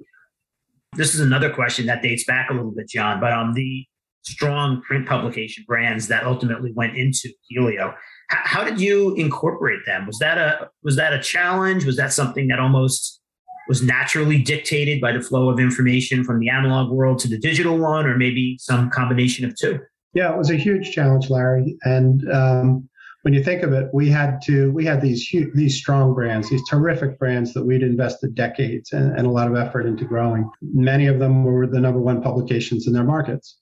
This 0.96 1.14
is 1.14 1.20
another 1.20 1.48
question 1.48 1.86
that 1.86 2.02
dates 2.02 2.24
back 2.24 2.50
a 2.50 2.52
little 2.52 2.72
bit, 2.72 2.90
John, 2.90 3.20
but 3.20 3.32
um, 3.32 3.54
the 3.54 3.86
strong 4.22 4.82
print 4.82 5.06
publication 5.06 5.64
brands 5.66 6.08
that 6.08 6.24
ultimately 6.24 6.72
went 6.74 6.96
into 6.96 7.30
Healio. 7.50 7.90
H- 7.90 7.94
how 8.30 8.64
did 8.64 8.80
you 8.80 9.14
incorporate 9.14 9.80
them? 9.86 10.06
Was 10.06 10.18
that 10.18 10.38
a 10.38 10.68
was 10.82 10.96
that 10.96 11.12
a 11.12 11.20
challenge? 11.20 11.84
Was 11.84 11.96
that 11.96 12.12
something 12.12 12.48
that 12.48 12.58
almost 12.58 13.20
was 13.68 13.82
naturally 13.82 14.38
dictated 14.38 15.00
by 15.00 15.12
the 15.12 15.20
flow 15.20 15.50
of 15.50 15.60
information 15.60 16.24
from 16.24 16.40
the 16.40 16.48
analog 16.48 16.90
world 16.90 17.18
to 17.20 17.28
the 17.28 17.38
digital 17.38 17.78
one, 17.78 18.06
or 18.06 18.16
maybe 18.16 18.56
some 18.58 18.90
combination 18.90 19.44
of 19.44 19.54
two? 19.56 19.78
Yeah, 20.14 20.32
it 20.32 20.38
was 20.38 20.50
a 20.50 20.56
huge 20.56 20.92
challenge, 20.92 21.28
Larry. 21.28 21.76
And 21.82 22.28
um, 22.32 22.88
when 23.22 23.34
you 23.34 23.42
think 23.42 23.62
of 23.62 23.72
it, 23.72 23.88
we 23.92 24.08
had 24.08 24.40
to 24.42 24.72
we 24.72 24.84
had 24.84 25.00
these 25.00 25.26
huge, 25.26 25.52
these 25.54 25.76
strong 25.76 26.14
brands, 26.14 26.48
these 26.48 26.66
terrific 26.68 27.18
brands 27.18 27.52
that 27.54 27.64
we'd 27.64 27.82
invested 27.82 28.34
decades 28.34 28.92
and, 28.92 29.16
and 29.18 29.26
a 29.26 29.30
lot 29.30 29.48
of 29.48 29.56
effort 29.56 29.86
into 29.86 30.04
growing. 30.04 30.48
Many 30.62 31.06
of 31.06 31.18
them 31.18 31.44
were 31.44 31.66
the 31.66 31.80
number 31.80 32.00
one 32.00 32.22
publications 32.22 32.86
in 32.86 32.92
their 32.92 33.04
markets. 33.04 33.58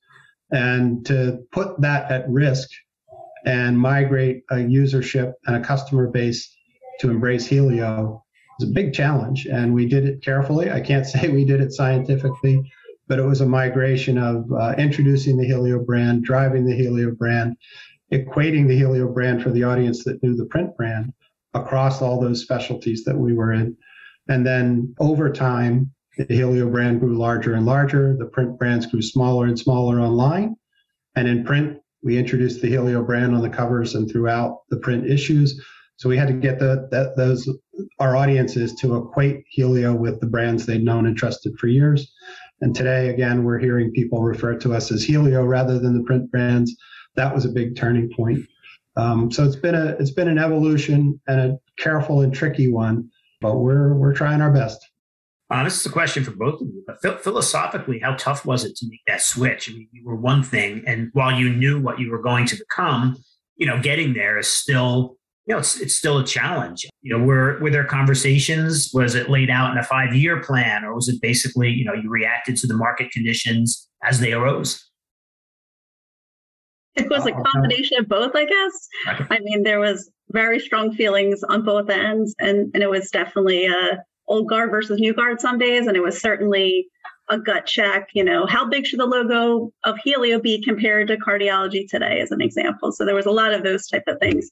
And 0.50 1.05
to 1.07 1.38
put 1.53 1.81
that 1.81 2.11
at 2.11 2.29
risk 2.29 2.69
and 3.45 3.79
migrate 3.79 4.43
a 4.50 4.57
usership 4.57 5.33
and 5.47 5.57
a 5.57 5.61
customer 5.61 6.09
base 6.09 6.55
to 7.00 7.11
embrace 7.11 7.49
Healio 7.49 8.21
was 8.59 8.69
a 8.69 8.73
big 8.73 8.93
challenge. 8.93 9.47
And 9.47 9.75
we 9.75 9.87
did 9.87 10.05
it 10.05 10.23
carefully. 10.23 10.71
I 10.71 10.81
can't 10.81 11.07
say 11.12 11.29
we 11.29 11.45
did 11.45 11.61
it 11.61 11.73
scientifically, 11.73 12.61
but 13.09 13.19
it 13.19 13.25
was 13.25 13.41
a 13.41 13.47
migration 13.47 14.19
of 14.19 14.50
uh, 14.53 14.75
introducing 14.79 15.37
the 15.37 15.49
Healio 15.49 15.85
brand, 15.85 16.25
driving 16.25 16.65
the 16.65 16.75
Healio 16.75 17.17
brand, 17.17 17.57
equating 18.12 18.69
the 18.69 18.81
Healio 18.81 19.12
brand 19.12 19.43
for 19.43 19.50
the 19.50 19.65
audience 19.65 20.05
that 20.05 20.23
knew 20.23 20.37
the 20.37 20.47
print 20.47 20.76
brand 20.76 21.12
across 21.55 22.03
all 22.03 22.21
those 22.21 22.43
specialties 22.43 23.05
that 23.05 23.17
we 23.17 23.33
were 23.33 23.53
in. 23.53 23.76
And 24.29 24.45
then 24.45 24.95
over 24.99 25.33
time, 25.33 25.93
the 26.17 26.25
Healio 26.25 26.71
brand 26.71 27.01
grew 27.01 27.17
larger 27.17 27.55
and 27.55 27.67
larger. 27.67 28.17
The 28.19 28.27
print 28.27 28.59
brands 28.59 28.87
grew 28.87 29.03
smaller 29.03 29.47
and 29.47 29.59
smaller 29.59 30.01
online. 30.01 30.57
And 31.15 31.29
in 31.29 31.45
print, 31.45 31.79
we 32.03 32.19
introduced 32.19 32.61
the 32.61 32.73
Healio 32.73 33.05
brand 33.05 33.35
on 33.35 33.43
the 33.43 33.51
covers 33.51 33.95
and 33.95 34.11
throughout 34.11 34.61
the 34.71 34.79
print 34.79 35.07
issues. 35.07 35.63
So 35.97 36.09
we 36.09 36.17
had 36.17 36.29
to 36.29 36.35
get 36.35 36.59
the, 36.59 36.89
those 37.17 37.49
our 37.99 38.17
audiences 38.17 38.75
to 38.77 38.97
equate 38.97 39.45
Healio 39.57 39.97
with 39.97 40.21
the 40.21 40.27
brands 40.27 40.67
they'd 40.67 40.85
known 40.85 41.07
and 41.07 41.17
trusted 41.17 41.59
for 41.59 41.69
years. 41.69 42.13
And 42.61 42.75
today, 42.75 43.09
again, 43.09 43.45
we're 43.45 43.59
hearing 43.59 43.93
people 43.93 44.23
refer 44.23 44.57
to 44.59 44.75
us 44.75 44.91
as 44.91 45.07
Healio 45.07 45.47
rather 45.47 45.79
than 45.79 45.97
the 45.97 46.05
print 46.05 46.31
brands. 46.31 46.75
That 47.15 47.35
was 47.35 47.45
a 47.45 47.51
big 47.51 47.77
turning 47.77 48.11
point. 48.15 48.47
Um, 48.97 49.31
so 49.31 49.45
it's 49.45 49.57
been 49.57 49.75
a 49.75 49.89
it's 49.99 50.11
been 50.11 50.29
an 50.29 50.39
evolution 50.39 51.21
and 51.27 51.41
a 51.41 51.59
careful 51.79 52.23
and 52.23 52.33
tricky 52.33 52.69
one, 52.69 53.11
but 53.41 53.59
we're 53.59 53.95
we're 53.95 54.15
trying 54.15 54.41
our 54.41 54.53
best. 54.53 54.87
Uh, 55.49 55.62
this 55.62 55.79
is 55.79 55.87
a 55.87 55.91
question 55.91 56.25
for 56.25 56.33
both 56.33 56.61
of 56.61 56.67
you. 56.67 56.85
But 56.87 57.23
philosophically, 57.23 58.00
how 58.00 58.15
tough 58.17 58.45
was 58.45 58.65
it 58.65 58.75
to 58.76 58.87
make 58.88 59.03
that 59.07 59.23
switch? 59.23 59.71
I 59.71 59.75
mean, 59.75 59.88
you 59.93 60.05
were 60.05 60.17
one 60.17 60.43
thing, 60.43 60.83
and 60.87 61.11
while 61.12 61.33
you 61.33 61.50
knew 61.50 61.81
what 61.81 62.00
you 62.00 62.11
were 62.11 62.21
going 62.21 62.47
to 62.47 62.57
become, 62.57 63.17
you 63.57 63.67
know, 63.67 63.81
getting 63.81 64.15
there 64.15 64.38
is 64.38 64.49
still, 64.49 65.17
you 65.47 65.55
know, 65.55 65.61
it's, 65.61 65.81
it's 65.81 65.95
still 65.95 66.19
a 66.19 66.25
challenge. 66.25 66.87
You 67.03 67.17
know, 67.17 67.25
were 67.25 67.61
were 67.61 67.71
there 67.71 67.85
conversations? 67.85 68.91
Was 68.93 69.15
it 69.15 69.31
laid 69.31 69.49
out 69.49 69.71
in 69.71 69.79
a 69.79 69.85
five 69.85 70.17
year 70.17 70.43
plan, 70.43 70.85
or 70.85 70.95
was 70.95 71.09
it 71.09 71.21
basically, 71.23 71.71
you 71.71 71.85
know, 71.85 71.95
you 71.95 72.11
reacted 72.11 72.57
to 72.57 72.67
the 72.67 72.75
market 72.75 73.12
conditions 73.12 73.88
as 74.03 74.19
they 74.19 74.33
arose? 74.33 74.83
It 76.97 77.09
was 77.09 77.26
a 77.26 77.33
combination 77.33 77.99
of 77.99 78.09
both, 78.09 78.35
I 78.35 78.47
guess. 78.47 78.88
I 79.07 79.38
mean, 79.41 79.62
there 79.62 79.79
was 79.79 80.11
very 80.31 80.59
strong 80.59 80.93
feelings 80.95 81.45
on 81.45 81.62
both 81.62 81.88
ends, 81.88 82.35
and 82.41 82.71
and 82.75 82.83
it 82.83 82.91
was 82.91 83.11
definitely 83.11 83.67
a 83.67 84.03
old 84.28 84.49
guard 84.49 84.71
versus 84.71 85.00
new 85.00 85.14
guard 85.14 85.40
some 85.40 85.59
days, 85.59 85.87
and 85.87 85.97
it 85.97 86.02
was 86.02 86.21
certainly 86.21 86.88
a 87.28 87.38
gut 87.38 87.66
check. 87.66 88.09
You 88.14 88.25
know, 88.25 88.47
how 88.47 88.68
big 88.68 88.87
should 88.87 89.00
the 89.00 89.06
logo 89.06 89.73
of 89.85 89.97
Healio 90.06 90.42
be 90.42 90.62
compared 90.62 91.09
to 91.09 91.16
cardiology 91.16 91.88
today, 91.88 92.21
as 92.21 92.30
an 92.30 92.40
example? 92.40 92.92
So 92.92 93.04
there 93.04 93.14
was 93.14 93.26
a 93.26 93.30
lot 93.30 93.52
of 93.52 93.62
those 93.62 93.87
type 93.87 94.04
of 94.06 94.18
things, 94.21 94.50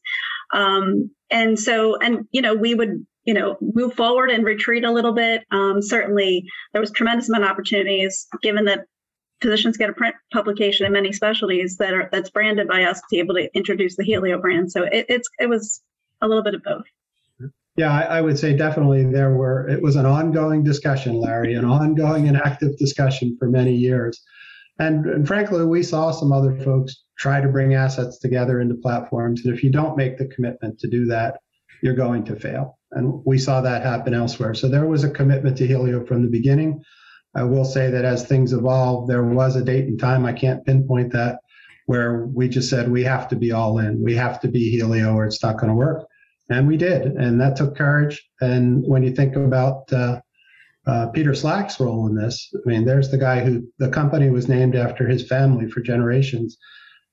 um, 0.52 1.10
and 1.30 1.58
so 1.58 1.96
and 1.96 2.26
you 2.32 2.42
know 2.42 2.54
we 2.54 2.74
would 2.74 3.04
you 3.24 3.34
know 3.34 3.56
move 3.60 3.94
forward 3.94 4.30
and 4.30 4.44
retreat 4.44 4.84
a 4.84 4.92
little 4.92 5.12
bit. 5.12 5.44
Um, 5.50 5.82
certainly, 5.82 6.44
there 6.72 6.80
was 6.80 6.90
tremendous 6.90 7.28
amount 7.28 7.44
of 7.44 7.50
opportunities 7.50 8.26
given 8.42 8.64
that 8.66 8.86
physicians 9.40 9.76
get 9.76 9.90
a 9.90 9.92
print 9.92 10.14
publication 10.32 10.86
in 10.86 10.92
many 10.92 11.12
specialties 11.12 11.76
that 11.76 11.92
are 11.92 12.08
that's 12.10 12.30
branded 12.30 12.68
by 12.68 12.84
us 12.84 12.98
to 12.98 13.06
be 13.10 13.18
able 13.18 13.34
to 13.34 13.48
introduce 13.54 13.96
the 13.96 14.04
Healio 14.04 14.40
brand. 14.40 14.72
So 14.72 14.84
it, 14.84 15.06
it's 15.08 15.28
it 15.38 15.48
was 15.48 15.82
a 16.20 16.28
little 16.28 16.42
bit 16.42 16.54
of 16.54 16.62
both. 16.62 16.84
Yeah, 17.76 17.92
I, 17.92 18.18
I, 18.18 18.20
would 18.20 18.38
say 18.38 18.56
definitely 18.56 19.04
there 19.04 19.34
were, 19.34 19.68
it 19.68 19.82
was 19.82 19.96
an 19.96 20.06
ongoing 20.06 20.62
discussion, 20.62 21.18
Larry, 21.18 21.54
an 21.54 21.64
ongoing 21.64 22.28
and 22.28 22.36
active 22.36 22.76
discussion 22.78 23.36
for 23.38 23.48
many 23.48 23.74
years. 23.74 24.22
And, 24.78 25.06
and 25.06 25.26
frankly, 25.26 25.64
we 25.64 25.82
saw 25.82 26.12
some 26.12 26.32
other 26.32 26.56
folks 26.60 27.04
try 27.18 27.40
to 27.40 27.48
bring 27.48 27.74
assets 27.74 28.18
together 28.18 28.60
into 28.60 28.76
platforms. 28.76 29.44
And 29.44 29.54
if 29.54 29.64
you 29.64 29.70
don't 29.70 29.96
make 29.96 30.18
the 30.18 30.26
commitment 30.26 30.78
to 30.80 30.88
do 30.88 31.06
that, 31.06 31.40
you're 31.82 31.94
going 31.94 32.24
to 32.24 32.36
fail. 32.36 32.78
And 32.92 33.22
we 33.24 33.38
saw 33.38 33.60
that 33.60 33.82
happen 33.82 34.14
elsewhere. 34.14 34.54
So 34.54 34.68
there 34.68 34.86
was 34.86 35.02
a 35.02 35.10
commitment 35.10 35.58
to 35.58 35.68
Healio 35.68 36.06
from 36.06 36.22
the 36.22 36.30
beginning. 36.30 36.82
I 37.34 37.42
will 37.42 37.64
say 37.64 37.90
that 37.90 38.04
as 38.04 38.26
things 38.26 38.52
evolved, 38.52 39.10
there 39.10 39.24
was 39.24 39.56
a 39.56 39.64
date 39.64 39.86
and 39.86 39.98
time, 39.98 40.24
I 40.24 40.32
can't 40.32 40.64
pinpoint 40.64 41.12
that, 41.12 41.40
where 41.86 42.26
we 42.26 42.48
just 42.48 42.70
said 42.70 42.88
we 42.88 43.02
have 43.02 43.28
to 43.28 43.36
be 43.36 43.50
all 43.50 43.80
in. 43.80 44.02
We 44.02 44.14
have 44.14 44.40
to 44.40 44.48
be 44.48 44.78
Healio 44.78 45.14
or 45.14 45.26
it's 45.26 45.42
not 45.42 45.58
going 45.58 45.70
to 45.70 45.74
work. 45.74 46.06
And 46.50 46.68
we 46.68 46.76
did, 46.76 47.06
and 47.06 47.40
that 47.40 47.56
took 47.56 47.76
courage. 47.76 48.22
And 48.40 48.84
when 48.86 49.02
you 49.02 49.14
think 49.14 49.34
about 49.34 49.90
uh, 49.92 50.20
uh, 50.86 51.08
Peter 51.08 51.34
Slack's 51.34 51.80
role 51.80 52.06
in 52.06 52.14
this, 52.14 52.52
I 52.54 52.68
mean, 52.68 52.84
there's 52.84 53.10
the 53.10 53.18
guy 53.18 53.42
who 53.42 53.66
the 53.78 53.88
company 53.88 54.28
was 54.28 54.46
named 54.48 54.76
after 54.76 55.08
his 55.08 55.26
family 55.26 55.70
for 55.70 55.80
generations. 55.80 56.58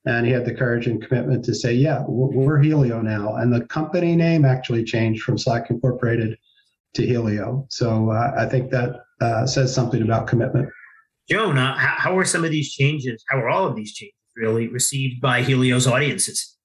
And 0.06 0.26
he 0.26 0.34
had 0.34 0.46
the 0.46 0.54
courage 0.54 0.88
and 0.88 1.02
commitment 1.02 1.46
to 1.46 1.54
say, 1.54 1.74
yeah, 1.74 2.04
we're, 2.08 2.36
we're 2.36 2.60
Healio 2.60 3.02
now. 3.02 3.36
And 3.36 3.54
the 3.54 3.64
company 3.66 4.16
name 4.16 4.44
actually 4.44 4.84
changed 4.84 5.24
from 5.24 5.38
Slack 5.38 5.70
Incorporated 5.70 6.38
to 6.96 7.04
Healio. 7.04 7.68
So 7.70 8.10
uh, 8.10 8.34
I 8.38 8.48
think 8.48 8.72
that 8.72 9.02
uh, 9.22 9.46
says 9.46 9.74
something 9.74 10.02
about 10.02 10.28
commitment. 10.28 10.70
Joan, 11.30 11.58
uh, 11.58 11.78
how, 11.78 11.96
how 11.98 12.16
were 12.16 12.26
some 12.26 12.44
of 12.44 12.52
these 12.52 12.74
changes, 12.74 13.24
how 13.30 13.38
are 13.38 13.48
all 13.48 13.66
of 13.66 13.76
these 13.76 13.94
changes 13.94 14.16
really 14.36 14.68
received 14.68 15.22
by 15.22 15.42
Healio's 15.42 15.88
audiences? 15.88 16.58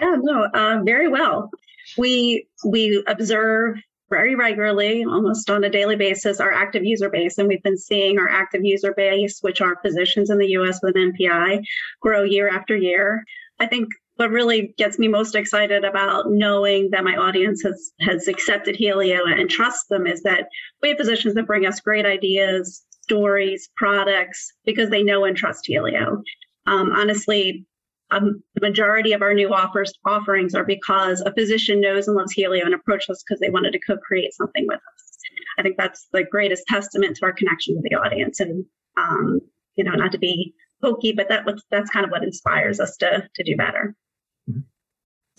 Yeah, 0.00 0.16
no, 0.20 0.48
uh, 0.54 0.80
very 0.84 1.06
well 1.06 1.50
we 1.96 2.46
we 2.64 3.02
observe 3.06 3.76
very 4.10 4.34
regularly, 4.34 5.04
almost 5.04 5.50
on 5.50 5.64
a 5.64 5.70
daily 5.70 5.96
basis, 5.96 6.40
our 6.40 6.52
active 6.52 6.84
user 6.84 7.10
base. 7.10 7.38
And 7.38 7.48
we've 7.48 7.62
been 7.62 7.76
seeing 7.76 8.18
our 8.18 8.28
active 8.28 8.62
user 8.64 8.94
base, 8.94 9.38
which 9.42 9.60
are 9.60 9.80
physicians 9.82 10.30
in 10.30 10.38
the 10.38 10.48
US 10.58 10.80
with 10.82 10.94
NPI, 10.94 11.62
grow 12.00 12.22
year 12.22 12.48
after 12.48 12.76
year. 12.76 13.22
I 13.60 13.66
think 13.66 13.88
what 14.16 14.30
really 14.30 14.74
gets 14.78 14.98
me 14.98 15.06
most 15.08 15.34
excited 15.34 15.84
about 15.84 16.30
knowing 16.30 16.90
that 16.90 17.04
my 17.04 17.16
audience 17.16 17.62
has, 17.62 17.92
has 18.00 18.26
accepted 18.26 18.76
Healio 18.76 19.20
and 19.24 19.48
trusts 19.48 19.86
them 19.88 20.06
is 20.06 20.22
that 20.22 20.48
we 20.82 20.88
have 20.88 20.98
physicians 20.98 21.34
that 21.34 21.46
bring 21.46 21.66
us 21.66 21.80
great 21.80 22.04
ideas, 22.04 22.84
stories, 23.02 23.68
products, 23.76 24.52
because 24.64 24.90
they 24.90 25.04
know 25.04 25.24
and 25.24 25.36
trust 25.36 25.68
Healio. 25.70 26.20
Um, 26.66 26.90
honestly, 26.92 27.64
um, 28.10 28.42
the 28.54 28.60
majority 28.60 29.12
of 29.12 29.22
our 29.22 29.34
new 29.34 29.52
offers 29.52 29.92
offerings 30.04 30.54
are 30.54 30.64
because 30.64 31.20
a 31.20 31.32
physician 31.32 31.80
knows 31.80 32.08
and 32.08 32.16
loves 32.16 32.34
Healio 32.34 32.64
and 32.64 32.74
approached 32.74 33.10
us 33.10 33.22
because 33.22 33.40
they 33.40 33.50
wanted 33.50 33.72
to 33.72 33.80
co-create 33.80 34.32
something 34.34 34.66
with 34.66 34.78
us. 34.78 35.18
I 35.58 35.62
think 35.62 35.76
that's 35.76 36.06
the 36.12 36.24
greatest 36.24 36.64
testament 36.66 37.16
to 37.16 37.26
our 37.26 37.32
connection 37.32 37.74
with 37.74 37.84
the 37.84 37.96
audience, 37.96 38.40
and 38.40 38.64
um, 38.96 39.40
you 39.74 39.84
know, 39.84 39.92
not 39.92 40.12
to 40.12 40.18
be 40.18 40.54
pokey, 40.80 41.12
but 41.12 41.28
that 41.28 41.44
that's 41.70 41.90
kind 41.90 42.04
of 42.04 42.10
what 42.10 42.22
inspires 42.22 42.80
us 42.80 42.96
to 42.98 43.28
to 43.34 43.44
do 43.44 43.56
better. 43.56 43.94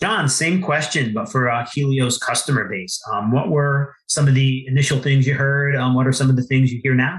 John, 0.00 0.28
same 0.30 0.62
question, 0.62 1.12
but 1.12 1.30
for 1.30 1.50
uh, 1.50 1.64
Healio's 1.64 2.16
customer 2.16 2.68
base. 2.68 3.02
Um, 3.12 3.32
what 3.32 3.50
were 3.50 3.94
some 4.06 4.28
of 4.28 4.34
the 4.34 4.66
initial 4.66 4.98
things 4.98 5.26
you 5.26 5.34
heard? 5.34 5.76
Um, 5.76 5.94
what 5.94 6.06
are 6.06 6.12
some 6.12 6.30
of 6.30 6.36
the 6.36 6.42
things 6.42 6.72
you 6.72 6.80
hear 6.82 6.94
now? 6.94 7.18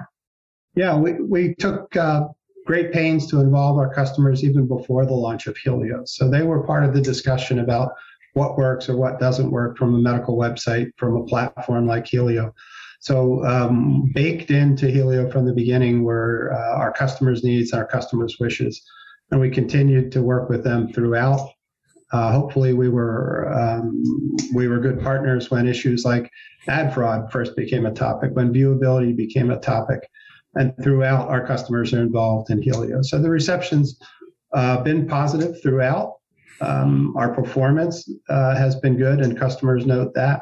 Yeah, 0.73 0.95
we, 0.95 1.13
we 1.13 1.53
took 1.55 1.95
uh, 1.95 2.23
great 2.65 2.91
pains 2.91 3.27
to 3.27 3.39
involve 3.39 3.77
our 3.77 3.93
customers 3.93 4.43
even 4.43 4.67
before 4.67 5.05
the 5.05 5.13
launch 5.13 5.47
of 5.47 5.55
Healio. 5.55 6.07
So 6.07 6.29
they 6.29 6.43
were 6.43 6.63
part 6.63 6.83
of 6.83 6.93
the 6.93 7.01
discussion 7.01 7.59
about 7.59 7.91
what 8.33 8.57
works 8.57 8.87
or 8.87 8.95
what 8.95 9.19
doesn't 9.19 9.51
work 9.51 9.77
from 9.77 9.95
a 9.95 9.99
medical 9.99 10.37
website, 10.37 10.91
from 10.97 11.15
a 11.15 11.25
platform 11.25 11.87
like 11.87 12.05
Healio. 12.05 12.53
So 13.01 13.43
um, 13.45 14.11
baked 14.13 14.51
into 14.51 14.85
Healio 14.85 15.31
from 15.31 15.45
the 15.45 15.53
beginning 15.53 16.03
were 16.03 16.53
uh, 16.53 16.77
our 16.77 16.93
customers' 16.93 17.43
needs, 17.43 17.73
our 17.73 17.85
customers' 17.85 18.37
wishes, 18.39 18.81
and 19.31 19.41
we 19.41 19.49
continued 19.49 20.11
to 20.11 20.21
work 20.21 20.49
with 20.49 20.63
them 20.63 20.93
throughout. 20.93 21.49
Uh, 22.13 22.31
hopefully, 22.31 22.73
we 22.73 22.89
were 22.89 23.51
um, 23.53 24.03
we 24.53 24.67
were 24.67 24.79
good 24.79 25.01
partners 25.01 25.49
when 25.49 25.67
issues 25.67 26.05
like 26.05 26.29
ad 26.67 26.93
fraud 26.93 27.31
first 27.31 27.55
became 27.55 27.85
a 27.85 27.93
topic, 27.93 28.31
when 28.33 28.53
viewability 28.53 29.15
became 29.15 29.49
a 29.49 29.59
topic, 29.59 29.99
and 30.55 30.73
throughout 30.83 31.29
our 31.29 31.45
customers 31.45 31.93
are 31.93 32.01
involved 32.01 32.49
in 32.49 32.61
Healio. 32.61 33.03
So 33.03 33.21
the 33.21 33.29
reception's 33.29 33.99
uh, 34.53 34.81
been 34.83 35.07
positive 35.07 35.61
throughout. 35.61 36.15
Um, 36.59 37.15
our 37.17 37.33
performance 37.33 38.09
uh, 38.29 38.55
has 38.55 38.75
been 38.75 38.97
good, 38.97 39.21
and 39.21 39.37
customers 39.37 39.85
note 39.85 40.13
that. 40.13 40.41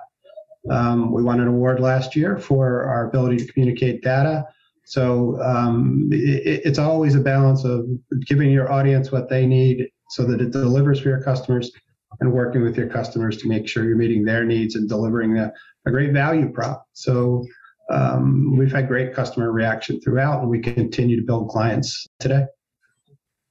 Um, 0.70 1.12
we 1.12 1.24
won 1.24 1.40
an 1.40 1.48
award 1.48 1.80
last 1.80 2.16
year 2.16 2.38
for 2.38 2.84
our 2.84 3.08
ability 3.08 3.38
to 3.38 3.52
communicate 3.52 4.02
data. 4.02 4.46
So 4.86 5.40
um, 5.42 6.10
it, 6.12 6.62
it's 6.66 6.80
always 6.80 7.16
a 7.16 7.20
balance 7.20 7.64
of 7.64 7.88
giving 8.26 8.52
your 8.52 8.72
audience 8.72 9.12
what 9.12 9.30
they 9.30 9.46
need 9.46 9.88
so 10.10 10.26
that 10.26 10.42
it 10.42 10.52
delivers 10.52 11.00
for 11.00 11.10
your 11.10 11.22
customers 11.22 11.72
and 12.20 12.34
working 12.34 12.64
with 12.64 12.76
your 12.76 12.88
customers 12.88 13.38
to 13.38 13.48
make 13.48 13.68
sure 13.68 13.86
you're 13.86 13.96
meeting 13.96 14.26
their 14.26 14.44
needs 14.44 14.76
and 14.76 14.90
delivering 14.90 15.38
a, 15.38 15.54
a 15.86 15.92
great 15.92 16.12
value 16.12 16.52
prop. 16.52 16.86
So 16.94 17.46
um, 17.90 18.58
we've 18.58 18.72
had 18.72 18.88
great 18.88 19.14
customer 19.14 19.52
reaction 19.52 20.00
throughout, 20.02 20.42
and 20.42 20.50
we 20.50 20.60
continue 20.60 21.20
to 21.20 21.26
build 21.26 21.50
clients 21.50 22.08
today. 22.20 22.46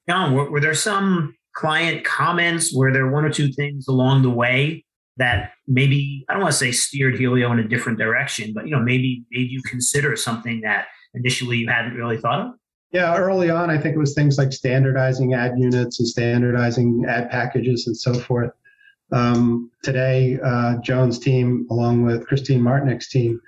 John, 0.07 0.33
were, 0.33 0.49
were 0.49 0.59
there 0.59 0.73
some 0.73 1.35
client 1.53 2.05
comments? 2.05 2.73
Were 2.73 2.91
there 2.91 3.09
one 3.09 3.25
or 3.25 3.29
two 3.29 3.51
things 3.51 3.87
along 3.87 4.23
the 4.23 4.29
way 4.29 4.85
that 5.17 5.51
maybe 5.67 6.25
I 6.29 6.33
don't 6.33 6.41
want 6.41 6.53
to 6.53 6.57
say 6.57 6.71
steered 6.71 7.15
Healio 7.15 7.51
in 7.51 7.59
a 7.59 7.67
different 7.67 7.99
direction, 7.99 8.53
but 8.53 8.65
you 8.65 8.71
know 8.71 8.81
maybe 8.81 9.23
made 9.31 9.51
you 9.51 9.61
consider 9.63 10.15
something 10.15 10.61
that 10.61 10.87
initially 11.13 11.57
you 11.57 11.67
hadn't 11.67 11.95
really 11.95 12.17
thought 12.17 12.39
of? 12.39 12.51
Yeah, 12.91 13.15
early 13.17 13.51
on, 13.51 13.69
I 13.69 13.77
think 13.77 13.95
it 13.95 13.99
was 13.99 14.15
things 14.15 14.37
like 14.39 14.51
standardizing 14.51 15.35
ad 15.35 15.59
units 15.59 15.99
and 15.99 16.07
standardizing 16.07 17.05
ad 17.07 17.29
packages 17.29 17.85
and 17.85 17.95
so 17.95 18.13
forth. 18.15 18.51
Um, 19.11 19.69
today, 19.83 20.39
uh, 20.43 20.77
Joan's 20.81 21.19
team, 21.19 21.67
along 21.69 22.03
with 22.03 22.25
Christine 22.25 22.61
Martinick's 22.61 23.09
team, 23.09 23.39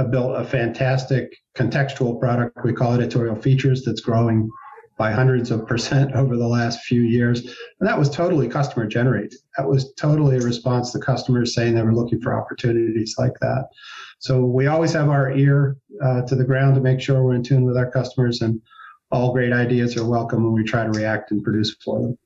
have 0.00 0.10
built 0.10 0.34
a 0.34 0.44
fantastic 0.44 1.36
contextual 1.56 2.18
product. 2.18 2.58
We 2.64 2.72
call 2.72 2.94
editorial 2.94 3.36
features 3.36 3.84
that's 3.84 4.00
growing 4.00 4.48
by 4.96 5.12
hundreds 5.12 5.50
of 5.50 5.66
percent 5.66 6.12
over 6.14 6.36
the 6.36 6.48
last 6.48 6.80
few 6.80 7.02
years. 7.02 7.40
And 7.40 7.88
that 7.88 7.98
was 7.98 8.08
totally 8.08 8.48
customer 8.48 8.86
generated. 8.86 9.34
That 9.56 9.68
was 9.68 9.92
totally 9.94 10.36
a 10.36 10.40
response 10.40 10.92
to 10.92 10.98
customers 10.98 11.54
saying 11.54 11.74
they 11.74 11.82
were 11.82 11.94
looking 11.94 12.20
for 12.20 12.38
opportunities 12.38 13.14
like 13.18 13.34
that. 13.40 13.68
So 14.18 14.44
we 14.44 14.66
always 14.66 14.92
have 14.92 15.08
our 15.08 15.32
ear 15.32 15.76
uh, 16.02 16.22
to 16.22 16.34
the 16.34 16.44
ground 16.44 16.74
to 16.76 16.80
make 16.80 17.00
sure 17.00 17.22
we're 17.22 17.34
in 17.34 17.42
tune 17.42 17.64
with 17.64 17.76
our 17.76 17.90
customers 17.90 18.40
and 18.40 18.60
all 19.10 19.32
great 19.32 19.52
ideas 19.52 19.96
are 19.96 20.06
welcome 20.06 20.44
when 20.44 20.52
we 20.52 20.62
try 20.62 20.84
to 20.84 20.90
react 20.90 21.30
and 21.30 21.42
produce 21.42 21.74
for 21.84 22.00
them. 22.00 22.18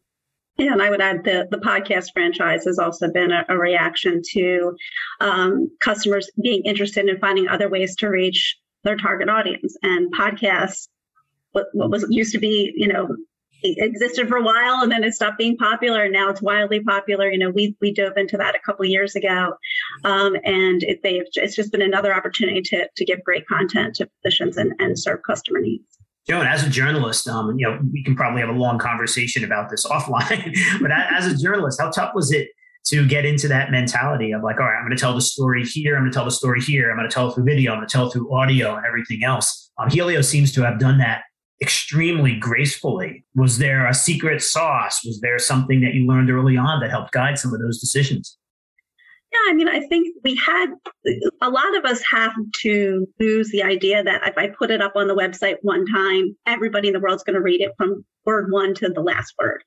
Yeah, 0.56 0.72
and 0.72 0.82
I 0.82 0.90
would 0.90 1.00
add 1.00 1.24
the 1.24 1.48
the 1.50 1.58
podcast 1.58 2.12
franchise 2.12 2.64
has 2.64 2.78
also 2.78 3.10
been 3.10 3.32
a, 3.32 3.44
a 3.48 3.58
reaction 3.58 4.22
to 4.32 4.76
um, 5.20 5.68
customers 5.80 6.30
being 6.40 6.62
interested 6.64 7.08
in 7.08 7.18
finding 7.18 7.48
other 7.48 7.68
ways 7.68 7.96
to 7.96 8.08
reach 8.08 8.56
their 8.84 8.96
target 8.96 9.28
audience. 9.28 9.76
And 9.82 10.14
podcasts, 10.14 10.88
what, 11.52 11.66
what 11.72 11.90
was 11.90 12.06
used 12.08 12.32
to 12.32 12.38
be, 12.38 12.72
you 12.76 12.86
know, 12.86 13.08
existed 13.64 14.28
for 14.28 14.36
a 14.36 14.42
while 14.42 14.82
and 14.82 14.92
then 14.92 15.02
it 15.02 15.14
stopped 15.14 15.38
being 15.38 15.56
popular 15.56 16.04
and 16.04 16.12
now 16.12 16.28
it's 16.28 16.42
wildly 16.42 16.80
popular 16.80 17.30
you 17.30 17.38
know 17.38 17.48
we 17.48 17.74
we 17.80 17.94
dove 17.94 18.12
into 18.18 18.36
that 18.36 18.54
a 18.54 18.58
couple 18.60 18.84
years 18.84 19.16
ago 19.16 19.54
um, 20.04 20.36
and 20.44 20.82
it, 20.82 21.02
they've 21.02 21.24
it's 21.34 21.56
just 21.56 21.72
been 21.72 21.80
another 21.80 22.14
opportunity 22.14 22.60
to 22.60 22.86
to 22.94 23.06
give 23.06 23.24
great 23.24 23.46
content 23.46 23.94
to 23.94 24.06
physicians 24.22 24.58
and, 24.58 24.74
and 24.80 24.98
serve 24.98 25.20
customer 25.26 25.60
needs 25.60 25.98
Joan, 26.28 26.46
as 26.46 26.66
a 26.66 26.70
journalist, 26.70 27.28
um, 27.28 27.58
you 27.58 27.68
know, 27.68 27.78
we 27.92 28.02
can 28.02 28.16
probably 28.16 28.40
have 28.40 28.48
a 28.48 28.58
long 28.58 28.78
conversation 28.78 29.44
about 29.44 29.70
this 29.70 29.84
offline, 29.90 30.56
but 30.80 30.90
as 30.90 31.26
a 31.26 31.36
journalist, 31.36 31.80
how 31.80 31.90
tough 31.90 32.14
was 32.14 32.32
it 32.32 32.48
to 32.86 33.06
get 33.06 33.24
into 33.24 33.48
that 33.48 33.70
mentality 33.70 34.32
of 34.32 34.42
like, 34.42 34.60
all 34.60 34.66
right, 34.66 34.76
I'm 34.76 34.84
going 34.84 34.96
to 34.96 35.00
tell 35.00 35.14
the 35.14 35.22
story 35.22 35.64
here. 35.64 35.96
I'm 35.96 36.02
going 36.02 36.12
to 36.12 36.14
tell 36.14 36.24
the 36.26 36.30
story 36.30 36.60
here. 36.60 36.90
I'm 36.90 36.96
going 36.96 37.08
to 37.08 37.14
tell 37.14 37.30
it 37.30 37.34
through 37.34 37.44
video. 37.44 37.72
I'm 37.72 37.78
going 37.78 37.88
to 37.88 37.92
tell 37.92 38.08
it 38.08 38.12
through 38.12 38.32
audio 38.34 38.76
and 38.76 38.84
everything 38.84 39.24
else. 39.24 39.70
Um, 39.78 39.88
Healio 39.88 40.22
seems 40.22 40.52
to 40.52 40.62
have 40.62 40.78
done 40.78 40.98
that 40.98 41.22
extremely 41.62 42.36
gracefully. 42.36 43.24
Was 43.34 43.58
there 43.58 43.86
a 43.86 43.94
secret 43.94 44.42
sauce? 44.42 45.00
Was 45.04 45.20
there 45.20 45.38
something 45.38 45.80
that 45.80 45.94
you 45.94 46.06
learned 46.06 46.30
early 46.30 46.56
on 46.58 46.80
that 46.80 46.90
helped 46.90 47.12
guide 47.12 47.38
some 47.38 47.54
of 47.54 47.60
those 47.60 47.80
decisions? 47.80 48.36
Yeah, 49.34 49.50
I 49.50 49.54
mean, 49.54 49.68
I 49.68 49.80
think 49.80 50.14
we 50.22 50.36
had 50.36 50.66
a 51.42 51.50
lot 51.50 51.76
of 51.76 51.84
us 51.84 52.00
have 52.08 52.32
to 52.62 53.06
lose 53.18 53.50
the 53.50 53.64
idea 53.64 54.04
that 54.04 54.28
if 54.28 54.38
I 54.38 54.48
put 54.48 54.70
it 54.70 54.80
up 54.80 54.92
on 54.94 55.08
the 55.08 55.16
website 55.16 55.56
one 55.62 55.84
time, 55.86 56.36
everybody 56.46 56.88
in 56.88 56.94
the 56.94 57.00
world's 57.00 57.24
going 57.24 57.34
to 57.34 57.42
read 57.42 57.60
it 57.60 57.72
from 57.76 58.04
word 58.26 58.50
one 58.50 58.74
to 58.74 58.88
the 58.88 59.00
last 59.00 59.34
word. 59.38 59.62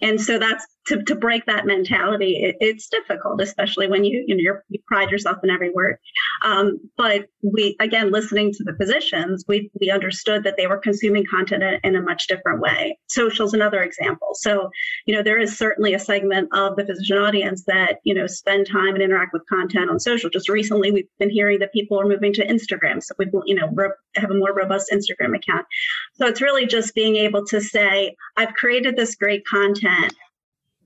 And 0.00 0.20
so 0.20 0.38
that's 0.38 0.66
to, 0.86 1.02
to 1.04 1.14
break 1.14 1.46
that 1.46 1.66
mentality. 1.66 2.42
It, 2.42 2.56
it's 2.60 2.88
difficult, 2.88 3.40
especially 3.40 3.88
when 3.88 4.04
you, 4.04 4.24
you, 4.26 4.36
know, 4.36 4.58
you 4.68 4.80
pride 4.86 5.10
yourself 5.10 5.38
in 5.42 5.50
every 5.50 5.70
word. 5.70 5.96
Um, 6.42 6.78
but 6.96 7.26
we, 7.42 7.76
again, 7.80 8.10
listening 8.10 8.52
to 8.52 8.64
the 8.64 8.74
physicians, 8.78 9.44
we, 9.46 9.70
we 9.80 9.90
understood 9.90 10.44
that 10.44 10.56
they 10.56 10.66
were 10.66 10.78
consuming 10.78 11.24
content 11.24 11.62
in, 11.62 11.80
in 11.84 11.96
a 11.96 12.02
much 12.02 12.26
different 12.26 12.60
way. 12.60 12.98
Social's 13.08 13.54
another 13.54 13.82
example. 13.82 14.30
So, 14.34 14.70
you 15.06 15.14
know, 15.14 15.22
there 15.22 15.38
is 15.38 15.56
certainly 15.56 15.94
a 15.94 15.98
segment 15.98 16.48
of 16.52 16.76
the 16.76 16.84
physician 16.84 17.18
audience 17.18 17.64
that, 17.66 17.98
you 18.04 18.14
know, 18.14 18.26
spend 18.26 18.66
time 18.66 18.94
and 18.94 19.02
interact 19.12 19.32
with 19.32 19.46
content 19.46 19.90
on 19.90 20.00
social. 20.00 20.30
Just 20.30 20.48
recently, 20.48 20.90
we've 20.90 21.08
been 21.18 21.30
hearing 21.30 21.58
that 21.60 21.72
people 21.72 22.00
are 22.00 22.06
moving 22.06 22.32
to 22.34 22.46
Instagram. 22.46 23.02
So 23.02 23.14
we, 23.18 23.26
you 23.44 23.54
know, 23.54 23.68
have 24.16 24.30
a 24.30 24.34
more 24.34 24.54
robust 24.54 24.90
Instagram 24.92 25.36
account. 25.36 25.66
So 26.14 26.26
it's 26.26 26.40
really 26.40 26.66
just 26.66 26.94
being 26.94 27.16
able 27.16 27.44
to 27.46 27.60
say, 27.60 28.16
I've 28.36 28.54
created 28.54 28.96
this 28.96 29.14
great 29.14 29.44
content 29.46 30.14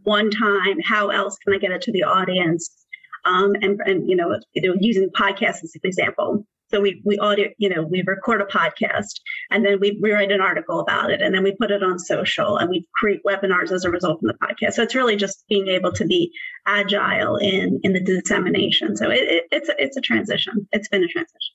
one 0.02 0.30
time. 0.30 0.80
How 0.80 1.08
else 1.08 1.36
can 1.38 1.54
I 1.54 1.58
get 1.58 1.70
it 1.70 1.82
to 1.82 1.92
the 1.92 2.02
audience? 2.02 2.70
Um, 3.24 3.54
and, 3.62 3.80
and, 3.80 4.08
you 4.08 4.16
know, 4.16 4.38
using 4.54 5.10
podcasts 5.10 5.64
as 5.64 5.72
an 5.74 5.80
example. 5.84 6.46
So 6.68 6.80
we, 6.80 7.00
we 7.04 7.18
audio, 7.18 7.48
you 7.58 7.68
know, 7.68 7.82
we 7.82 8.02
record 8.06 8.40
a 8.40 8.44
podcast 8.44 9.20
and 9.50 9.64
then 9.64 9.78
we, 9.80 9.98
we 10.02 10.12
write 10.12 10.32
an 10.32 10.40
article 10.40 10.80
about 10.80 11.10
it 11.10 11.22
and 11.22 11.34
then 11.34 11.44
we 11.44 11.54
put 11.54 11.70
it 11.70 11.82
on 11.82 11.98
social 11.98 12.56
and 12.56 12.68
we 12.68 12.86
create 12.94 13.20
webinars 13.24 13.70
as 13.70 13.84
a 13.84 13.90
result 13.90 14.20
of 14.22 14.32
the 14.32 14.46
podcast. 14.46 14.72
So 14.74 14.82
it's 14.82 14.94
really 14.94 15.16
just 15.16 15.44
being 15.48 15.68
able 15.68 15.92
to 15.92 16.04
be 16.04 16.32
agile 16.66 17.36
in, 17.36 17.78
in 17.84 17.92
the 17.92 18.00
dissemination. 18.00 18.96
So 18.96 19.10
it, 19.10 19.20
it, 19.22 19.44
it's, 19.52 19.68
a, 19.68 19.74
it's 19.78 19.96
a 19.96 20.00
transition. 20.00 20.66
It's 20.72 20.88
been 20.88 21.04
a 21.04 21.08
transition. 21.08 21.54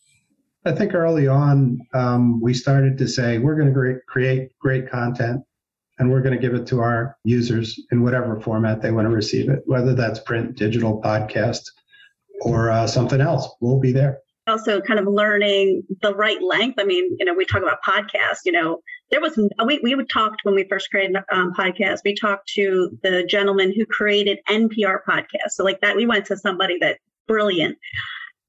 I 0.63 0.71
think 0.71 0.93
early 0.93 1.27
on, 1.27 1.79
um, 1.93 2.39
we 2.39 2.53
started 2.53 2.97
to 2.99 3.07
say 3.07 3.39
we're 3.39 3.55
going 3.55 3.73
to 3.73 3.99
create 4.07 4.57
great 4.59 4.89
content 4.89 5.41
and 5.99 6.09
we're 6.09 6.21
going 6.21 6.35
to 6.35 6.41
give 6.41 6.53
it 6.53 6.65
to 6.67 6.79
our 6.79 7.17
users 7.23 7.79
in 7.91 8.01
whatever 8.01 8.39
format 8.39 8.81
they 8.81 8.91
want 8.91 9.07
to 9.07 9.13
receive 9.13 9.49
it, 9.49 9.63
whether 9.65 9.93
that's 9.93 10.19
print, 10.19 10.55
digital, 10.55 11.01
podcast, 11.01 11.61
or 12.41 12.71
uh, 12.71 12.87
something 12.87 13.21
else. 13.21 13.49
We'll 13.59 13.79
be 13.79 13.91
there. 13.91 14.20
Also, 14.47 14.81
kind 14.81 14.99
of 14.99 15.05
learning 15.07 15.83
the 16.01 16.15
right 16.15 16.41
length. 16.41 16.79
I 16.79 16.83
mean, 16.83 17.15
you 17.19 17.25
know, 17.25 17.33
we 17.33 17.45
talk 17.45 17.61
about 17.61 17.83
podcasts. 17.87 18.39
You 18.43 18.51
know, 18.51 18.81
there 19.11 19.21
was 19.21 19.37
we 19.65 19.79
we 19.83 19.93
would 19.93 20.09
talked 20.09 20.41
when 20.43 20.55
we 20.55 20.65
first 20.67 20.89
created 20.89 21.17
um, 21.31 21.53
podcast. 21.53 21.99
We 22.03 22.15
talked 22.15 22.47
to 22.55 22.97
the 23.03 23.23
gentleman 23.23 23.73
who 23.75 23.85
created 23.85 24.39
NPR 24.49 24.99
podcast. 25.07 25.51
So 25.51 25.63
like 25.63 25.81
that, 25.81 25.95
we 25.95 26.05
went 26.05 26.25
to 26.27 26.37
somebody 26.37 26.77
that 26.79 26.97
brilliant 27.27 27.77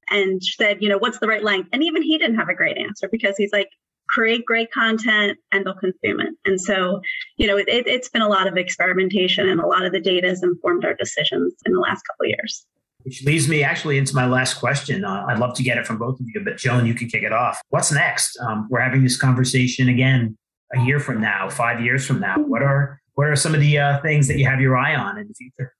and 0.09 0.43
said, 0.43 0.81
you 0.81 0.89
know, 0.89 0.97
what's 0.97 1.19
the 1.19 1.27
right 1.27 1.43
length? 1.43 1.69
And 1.71 1.83
even 1.83 2.01
he 2.01 2.17
didn't 2.17 2.37
have 2.37 2.49
a 2.49 2.55
great 2.55 2.77
answer 2.77 3.07
because 3.09 3.37
he's 3.37 3.53
like, 3.53 3.69
create 4.09 4.45
great 4.45 4.71
content 4.71 5.37
and 5.51 5.65
they'll 5.65 5.73
consume 5.73 6.19
it. 6.19 6.33
And 6.45 6.59
so, 6.59 7.01
you 7.37 7.47
know, 7.47 7.57
it, 7.57 7.87
has 7.87 8.09
been 8.09 8.21
a 8.21 8.27
lot 8.27 8.47
of 8.47 8.57
experimentation 8.57 9.49
and 9.49 9.59
a 9.59 9.65
lot 9.65 9.85
of 9.85 9.91
the 9.91 9.99
data 9.99 10.27
has 10.27 10.43
informed 10.43 10.85
our 10.85 10.93
decisions 10.93 11.53
in 11.65 11.73
the 11.73 11.79
last 11.79 12.03
couple 12.03 12.27
years. 12.27 12.65
Which 13.03 13.23
leads 13.25 13.49
me 13.49 13.63
actually 13.63 13.97
into 13.97 14.15
my 14.15 14.25
last 14.25 14.55
question. 14.55 15.03
Uh, 15.03 15.25
I'd 15.27 15.39
love 15.39 15.55
to 15.55 15.63
get 15.63 15.77
it 15.77 15.85
from 15.85 15.97
both 15.97 16.19
of 16.19 16.25
you, 16.33 16.41
but 16.43 16.57
Joan, 16.57 16.85
you 16.85 16.93
can 16.93 17.09
kick 17.09 17.23
it 17.23 17.33
off. 17.33 17.61
What's 17.69 17.91
next? 17.91 18.37
Um, 18.39 18.67
we're 18.69 18.79
having 18.79 19.03
this 19.03 19.17
conversation 19.17 19.89
again 19.89 20.37
a 20.73 20.79
year 20.81 20.99
from 20.99 21.21
now, 21.21 21.49
five 21.49 21.81
years 21.81 22.05
from 22.05 22.19
now. 22.19 22.37
What 22.37 22.61
are 22.61 22.99
what 23.15 23.27
are 23.27 23.35
some 23.35 23.53
of 23.53 23.59
the 23.59 23.77
uh, 23.77 24.01
things 24.01 24.27
that 24.27 24.37
you 24.37 24.47
have 24.47 24.59
your 24.59 24.77
eye 24.77 24.95
on 24.95 25.17
in 25.17 25.27
the 25.27 25.33
future? 25.33 25.73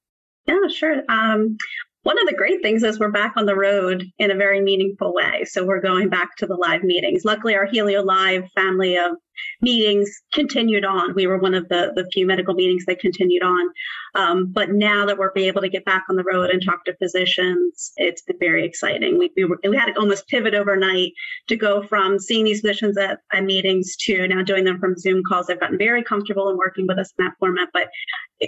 Yeah, 0.46 0.68
sure. 0.70 1.02
Um, 1.10 1.58
one 2.04 2.20
of 2.22 2.28
the 2.28 2.36
great 2.36 2.62
things 2.62 2.84
is 2.84 3.00
we're 3.00 3.12
back 3.12 3.34
on 3.38 3.46
the 3.46 3.56
road 3.56 4.06
in 4.20 4.30
a 4.30 4.36
very 4.36 4.62
meaningful 4.62 5.14
way. 5.14 5.46
So 5.46 5.66
we're 5.66 5.80
going 5.80 6.10
back 6.10 6.36
to 6.38 6.46
the 6.46 6.56
live 6.56 6.84
meetings. 6.84 7.24
Luckily, 7.24 7.56
our 7.56 7.66
Healio 7.66 8.06
Live 8.06 8.44
family 8.56 8.98
of 8.98 9.14
meetings 9.62 10.10
continued 10.34 10.86
on. 10.86 11.13
We 11.15 11.28
were 11.28 11.38
one 11.38 11.54
of 11.54 11.69
the, 11.69 11.91
the 11.96 12.06
few 12.12 12.26
medical 12.26 12.54
meetings 12.54 12.86
that 12.86 13.00
continued 13.00 13.43
on. 13.43 13.69
Um, 14.15 14.52
but 14.52 14.72
now 14.72 15.06
that 15.06 15.17
we're 15.17 15.32
able 15.36 15.62
to 15.62 15.69
get 15.69 15.86
back 15.86 16.04
on 16.10 16.15
the 16.15 16.24
road 16.24 16.50
and 16.50 16.63
talk 16.63 16.86
to 16.86 16.96
physicians, 16.98 17.91
it's 17.98 18.22
been 18.22 18.38
very 18.39 18.65
exciting. 18.65 19.17
We, 19.17 19.32
we, 19.36 19.46
were, 19.46 19.60
we 19.67 19.76
had 19.76 19.88
to 19.88 20.00
almost 20.00 20.28
pivot 20.28 20.54
overnight 20.54 21.13
to 21.48 21.56
go 21.56 21.82
from 21.84 22.19
seeing 22.19 22.46
these 22.46 22.62
physicians 22.62 22.98
at, 22.98 23.19
at 23.32 23.43
meetings 23.43 23.96
to 23.98 24.28
now 24.28 24.43
doing 24.43 24.65
them 24.65 24.80
from 24.80 24.98
Zoom 24.98 25.24
calls. 25.28 25.48
They've 25.48 25.60
gotten 25.60 25.78
very 25.78 26.04
comfortable 26.04 26.50
in 26.50 26.58
working 26.58 26.88
with 26.88 27.00
us 27.00 27.12
in 27.17 27.26
that 27.26 27.34
format, 27.39 27.69
but 27.74 27.89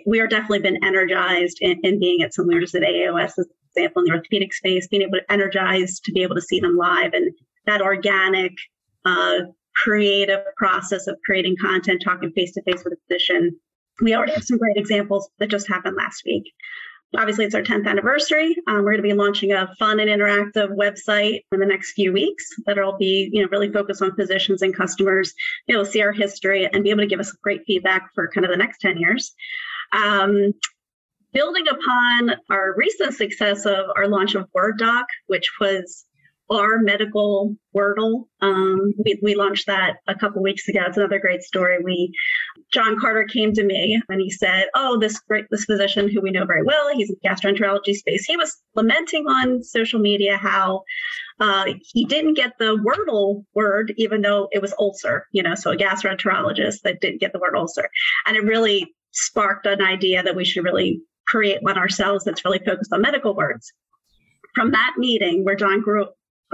we 0.05 0.19
are 0.19 0.27
definitely 0.27 0.59
been 0.59 0.83
energized 0.83 1.57
in, 1.61 1.79
in 1.83 1.99
being 1.99 2.21
at 2.21 2.33
some 2.33 2.47
leaders 2.47 2.75
at 2.75 2.83
AAOS, 2.83 3.25
as 3.25 3.37
an 3.39 3.45
example, 3.75 4.01
in 4.01 4.05
the 4.05 4.13
orthopedic 4.13 4.53
space, 4.53 4.87
being 4.87 5.03
able 5.03 5.19
to 5.19 5.31
energize 5.31 5.99
to 6.01 6.11
be 6.11 6.23
able 6.23 6.35
to 6.35 6.41
see 6.41 6.59
them 6.59 6.75
live 6.75 7.13
and 7.13 7.31
that 7.65 7.81
organic 7.81 8.53
uh, 9.05 9.39
creative 9.75 10.41
process 10.57 11.07
of 11.07 11.17
creating 11.25 11.55
content, 11.61 12.01
talking 12.03 12.31
face 12.31 12.53
to 12.53 12.61
face 12.63 12.83
with 12.83 12.93
a 12.93 12.97
physician. 13.07 13.59
We 14.01 14.15
already 14.15 14.33
have 14.33 14.43
some 14.43 14.57
great 14.57 14.77
examples 14.77 15.29
that 15.39 15.49
just 15.49 15.67
happened 15.67 15.95
last 15.95 16.23
week. 16.25 16.51
Obviously, 17.15 17.45
it's 17.45 17.55
our 17.55 17.61
10th 17.61 17.87
anniversary. 17.87 18.57
Um, 18.67 18.77
we're 18.77 18.91
going 18.91 18.97
to 18.97 19.03
be 19.03 19.13
launching 19.13 19.53
a 19.53 19.73
fun 19.79 19.99
and 19.99 20.09
interactive 20.09 20.75
website 20.75 21.41
in 21.51 21.59
the 21.59 21.65
next 21.65 21.93
few 21.93 22.11
weeks 22.11 22.45
that'll 22.65 22.97
be, 22.97 23.29
you 23.31 23.41
know, 23.41 23.47
really 23.51 23.71
focused 23.71 24.01
on 24.01 24.15
physicians 24.15 24.61
and 24.61 24.75
customers, 24.75 25.33
be 25.67 25.73
able 25.73 25.85
to 25.85 25.91
see 25.91 26.01
our 26.01 26.11
history 26.11 26.67
and 26.71 26.83
be 26.83 26.89
able 26.89 27.01
to 27.01 27.07
give 27.07 27.19
us 27.19 27.31
great 27.43 27.61
feedback 27.65 28.09
for 28.13 28.27
kind 28.27 28.43
of 28.43 28.51
the 28.51 28.57
next 28.57 28.79
10 28.79 28.97
years. 28.97 29.33
Um, 29.93 30.51
building 31.31 31.65
upon 31.67 32.35
our 32.49 32.75
recent 32.75 33.13
success 33.13 33.65
of 33.65 33.85
our 33.95 34.07
launch 34.07 34.35
of 34.35 34.49
Word 34.53 34.77
Doc, 34.77 35.05
which 35.27 35.49
was 35.59 36.05
our 36.49 36.79
medical 36.79 37.55
Wordle. 37.75 38.27
Um, 38.41 38.93
we, 39.03 39.19
we 39.21 39.35
launched 39.35 39.67
that 39.67 39.97
a 40.07 40.15
couple 40.15 40.41
weeks 40.41 40.67
ago. 40.67 40.81
It's 40.87 40.97
another 40.97 41.19
great 41.19 41.41
story. 41.41 41.77
We 41.83 42.13
John 42.71 42.99
Carter 42.99 43.25
came 43.25 43.51
to 43.53 43.63
me 43.63 44.01
and 44.09 44.21
he 44.21 44.29
said, 44.29 44.67
"Oh, 44.75 44.97
this 44.99 45.19
great 45.19 45.45
this 45.49 45.65
physician 45.65 46.09
who 46.09 46.21
we 46.21 46.31
know 46.31 46.45
very 46.45 46.63
well. 46.63 46.89
He's 46.93 47.09
in 47.09 47.17
gastroenterology 47.25 47.93
space. 47.95 48.25
He 48.25 48.37
was 48.37 48.55
lamenting 48.75 49.25
on 49.27 49.63
social 49.63 49.99
media 49.99 50.37
how 50.37 50.83
uh, 51.39 51.73
he 51.81 52.05
didn't 52.05 52.35
get 52.35 52.53
the 52.59 52.77
Wordle 52.77 53.43
word, 53.55 53.93
even 53.97 54.21
though 54.21 54.47
it 54.51 54.61
was 54.61 54.73
ulcer. 54.79 55.27
You 55.31 55.43
know, 55.43 55.55
so 55.55 55.71
a 55.71 55.77
gastroenterologist 55.77 56.81
that 56.83 57.01
didn't 57.01 57.19
get 57.19 57.33
the 57.33 57.39
word 57.39 57.55
ulcer, 57.55 57.89
and 58.25 58.37
it 58.37 58.43
really 58.43 58.93
sparked 59.11 59.65
an 59.65 59.81
idea 59.81 60.23
that 60.23 60.35
we 60.35 60.45
should 60.45 60.63
really 60.63 61.01
create 61.27 61.63
one 61.63 61.77
ourselves 61.77 62.23
that's 62.23 62.45
really 62.45 62.61
focused 62.65 62.93
on 62.93 63.01
medical 63.01 63.35
words." 63.35 63.73
From 64.53 64.71
that 64.71 64.93
meeting, 64.97 65.43
where 65.43 65.55
John 65.55 65.81
grew 65.81 66.05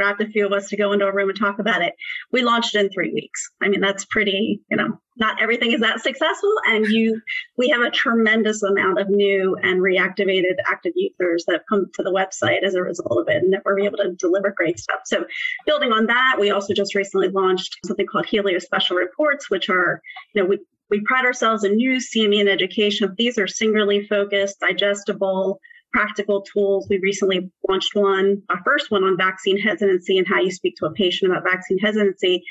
grabbed 0.02 0.22
a 0.22 0.28
few 0.28 0.46
of 0.46 0.52
us 0.52 0.68
to 0.68 0.78
go 0.78 0.92
into 0.92 1.06
a 1.06 1.14
room 1.14 1.30
and 1.30 1.38
talk 1.38 1.60
about 1.60 1.84
it. 1.84 1.94
We 2.32 2.42
launched 2.42 2.74
in 2.74 2.90
three 2.90 3.14
weeks. 3.14 3.48
I 3.62 3.70
mean, 3.70 3.82
that's 3.82 4.04
pretty, 4.06 4.60
you 4.72 4.78
know, 4.78 5.00
not 5.18 5.40
everything 5.40 5.74
is 5.74 5.82
that 5.82 6.02
successful. 6.02 6.56
And 6.66 6.88
you, 6.88 7.22
we 7.56 7.70
have 7.70 7.82
a 7.82 7.92
tremendous 7.92 8.64
amount 8.64 9.00
of 9.00 9.10
new 9.10 9.56
and 9.62 9.80
reactivated 9.80 10.56
active 10.68 10.94
users 10.96 11.46
that 11.48 11.62
come 11.70 11.86
to 11.94 12.02
the 12.02 12.12
website 12.12 12.64
as 12.64 12.74
a 12.74 12.82
result 12.82 13.20
of 13.20 13.28
it 13.28 13.44
and 13.44 13.54
that 13.54 13.62
we're 13.64 13.80
able 13.82 13.98
to 13.98 14.14
deliver 14.14 14.52
great 14.58 14.80
stuff. 14.80 15.02
So 15.06 15.26
building 15.68 15.92
on 15.92 16.08
that, 16.08 16.38
we 16.40 16.50
also 16.50 16.74
just 16.74 16.96
recently 16.96 17.30
launched 17.30 17.78
something 17.86 18.08
called 18.08 18.26
Healio 18.26 18.60
Special 18.60 18.98
Reports, 18.98 19.52
which 19.52 19.70
are, 19.70 20.02
you 20.34 20.42
know, 20.42 20.50
we, 20.50 20.58
we 20.90 21.02
pride 21.06 21.26
ourselves 21.26 21.64
in 21.64 21.76
news, 21.76 22.10
CME, 22.10 22.40
and 22.40 22.50
education. 22.50 23.14
These 23.20 23.38
are 23.38 23.48
singularly 23.48 24.08
focused, 24.08 24.60
digestible, 24.62 25.60
practical 25.91 26.41
tools. 26.41 26.88
We 26.89 26.99
recently 26.99 27.51
launched 27.67 27.95
one, 27.95 28.41
our 28.49 28.62
first 28.63 28.91
one 28.91 29.04
on 29.04 29.17
vaccine 29.17 29.60
hesitancy 29.60 30.17
and 30.17 30.27
how 30.27 30.39
you 30.39 30.51
speak 30.51 30.75
to 30.77 30.86
a 30.86 30.93
patient 30.93 31.32
about 31.32 31.43
vaccine 31.43 31.77
hesitancy. 31.80 32.43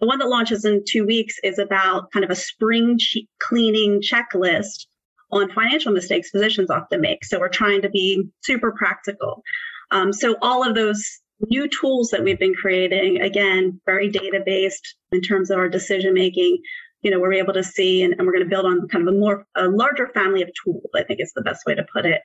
The 0.00 0.06
one 0.06 0.18
that 0.18 0.28
launches 0.28 0.64
in 0.64 0.82
two 0.86 1.06
weeks 1.06 1.36
is 1.42 1.58
about 1.58 2.10
kind 2.12 2.24
of 2.24 2.30
a 2.30 2.36
spring 2.36 2.98
cleaning 3.40 4.00
checklist 4.00 4.86
on 5.32 5.50
financial 5.50 5.92
mistakes 5.92 6.30
physicians 6.30 6.70
often 6.70 7.00
make. 7.00 7.24
So 7.24 7.38
we're 7.38 7.48
trying 7.48 7.82
to 7.82 7.88
be 7.88 8.24
super 8.42 8.72
practical. 8.72 9.42
Um, 9.90 10.12
so 10.12 10.36
all 10.42 10.66
of 10.66 10.74
those 10.74 11.04
new 11.48 11.68
tools 11.68 12.10
that 12.10 12.22
we've 12.24 12.38
been 12.38 12.54
creating, 12.54 13.20
again, 13.20 13.80
very 13.86 14.08
data 14.08 14.40
based 14.44 14.96
in 15.12 15.20
terms 15.20 15.50
of 15.50 15.58
our 15.58 15.68
decision 15.68 16.14
making. 16.14 16.58
You 17.02 17.10
know, 17.10 17.20
we're 17.20 17.34
able 17.34 17.52
to 17.52 17.62
see, 17.62 18.02
and, 18.02 18.14
and 18.14 18.26
we're 18.26 18.32
going 18.32 18.44
to 18.44 18.50
build 18.50 18.66
on 18.66 18.88
kind 18.88 19.06
of 19.06 19.14
a 19.14 19.18
more, 19.18 19.46
a 19.54 19.68
larger 19.68 20.08
family 20.08 20.42
of 20.42 20.50
tools, 20.64 20.90
I 20.94 21.02
think 21.02 21.20
is 21.20 21.32
the 21.34 21.42
best 21.42 21.64
way 21.66 21.74
to 21.74 21.84
put 21.92 22.06
it. 22.06 22.22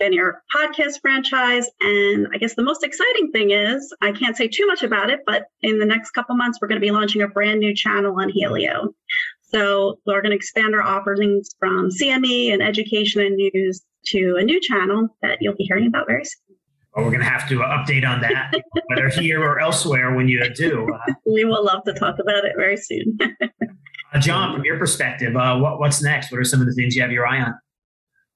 Been 0.00 0.14
your 0.14 0.42
podcast 0.56 1.02
franchise. 1.02 1.68
And 1.82 2.26
I 2.32 2.38
guess 2.38 2.54
the 2.54 2.62
most 2.62 2.82
exciting 2.82 3.30
thing 3.32 3.50
is, 3.50 3.94
I 4.00 4.12
can't 4.12 4.34
say 4.34 4.48
too 4.48 4.66
much 4.66 4.82
about 4.82 5.10
it, 5.10 5.20
but 5.26 5.44
in 5.60 5.78
the 5.78 5.84
next 5.84 6.12
couple 6.12 6.34
months, 6.36 6.58
we're 6.60 6.68
going 6.68 6.80
to 6.80 6.84
be 6.84 6.90
launching 6.90 7.20
a 7.20 7.28
brand 7.28 7.60
new 7.60 7.74
channel 7.74 8.18
on 8.18 8.32
Healio. 8.32 8.94
So 9.42 9.98
we're 10.06 10.22
going 10.22 10.30
to 10.30 10.36
expand 10.36 10.74
our 10.74 10.82
offerings 10.82 11.50
from 11.58 11.90
CME 11.90 12.50
and 12.50 12.62
education 12.62 13.20
and 13.20 13.36
news 13.36 13.82
to 14.06 14.36
a 14.38 14.42
new 14.42 14.58
channel 14.58 15.08
that 15.20 15.36
you'll 15.42 15.56
be 15.56 15.64
hearing 15.64 15.86
about 15.86 16.06
very 16.06 16.24
soon. 16.24 16.56
Well, 16.96 17.04
we're 17.04 17.10
going 17.10 17.22
to 17.22 17.28
have 17.28 17.46
to 17.50 17.56
update 17.56 18.08
on 18.08 18.22
that, 18.22 18.54
whether 18.86 19.10
here 19.10 19.42
or 19.42 19.60
elsewhere 19.60 20.14
when 20.14 20.28
you 20.28 20.42
do. 20.54 20.90
Uh, 20.94 21.12
we 21.26 21.44
will 21.44 21.62
love 21.62 21.84
to 21.84 21.92
talk 21.92 22.16
about 22.18 22.46
it 22.46 22.54
very 22.56 22.78
soon. 22.78 23.18
uh, 24.14 24.18
John, 24.18 24.54
from 24.54 24.64
your 24.64 24.78
perspective, 24.78 25.36
uh, 25.36 25.58
what, 25.58 25.78
what's 25.78 26.02
next? 26.02 26.32
What 26.32 26.40
are 26.40 26.44
some 26.44 26.62
of 26.62 26.66
the 26.66 26.72
things 26.72 26.96
you 26.96 27.02
have 27.02 27.12
your 27.12 27.26
eye 27.26 27.42
on? 27.42 27.54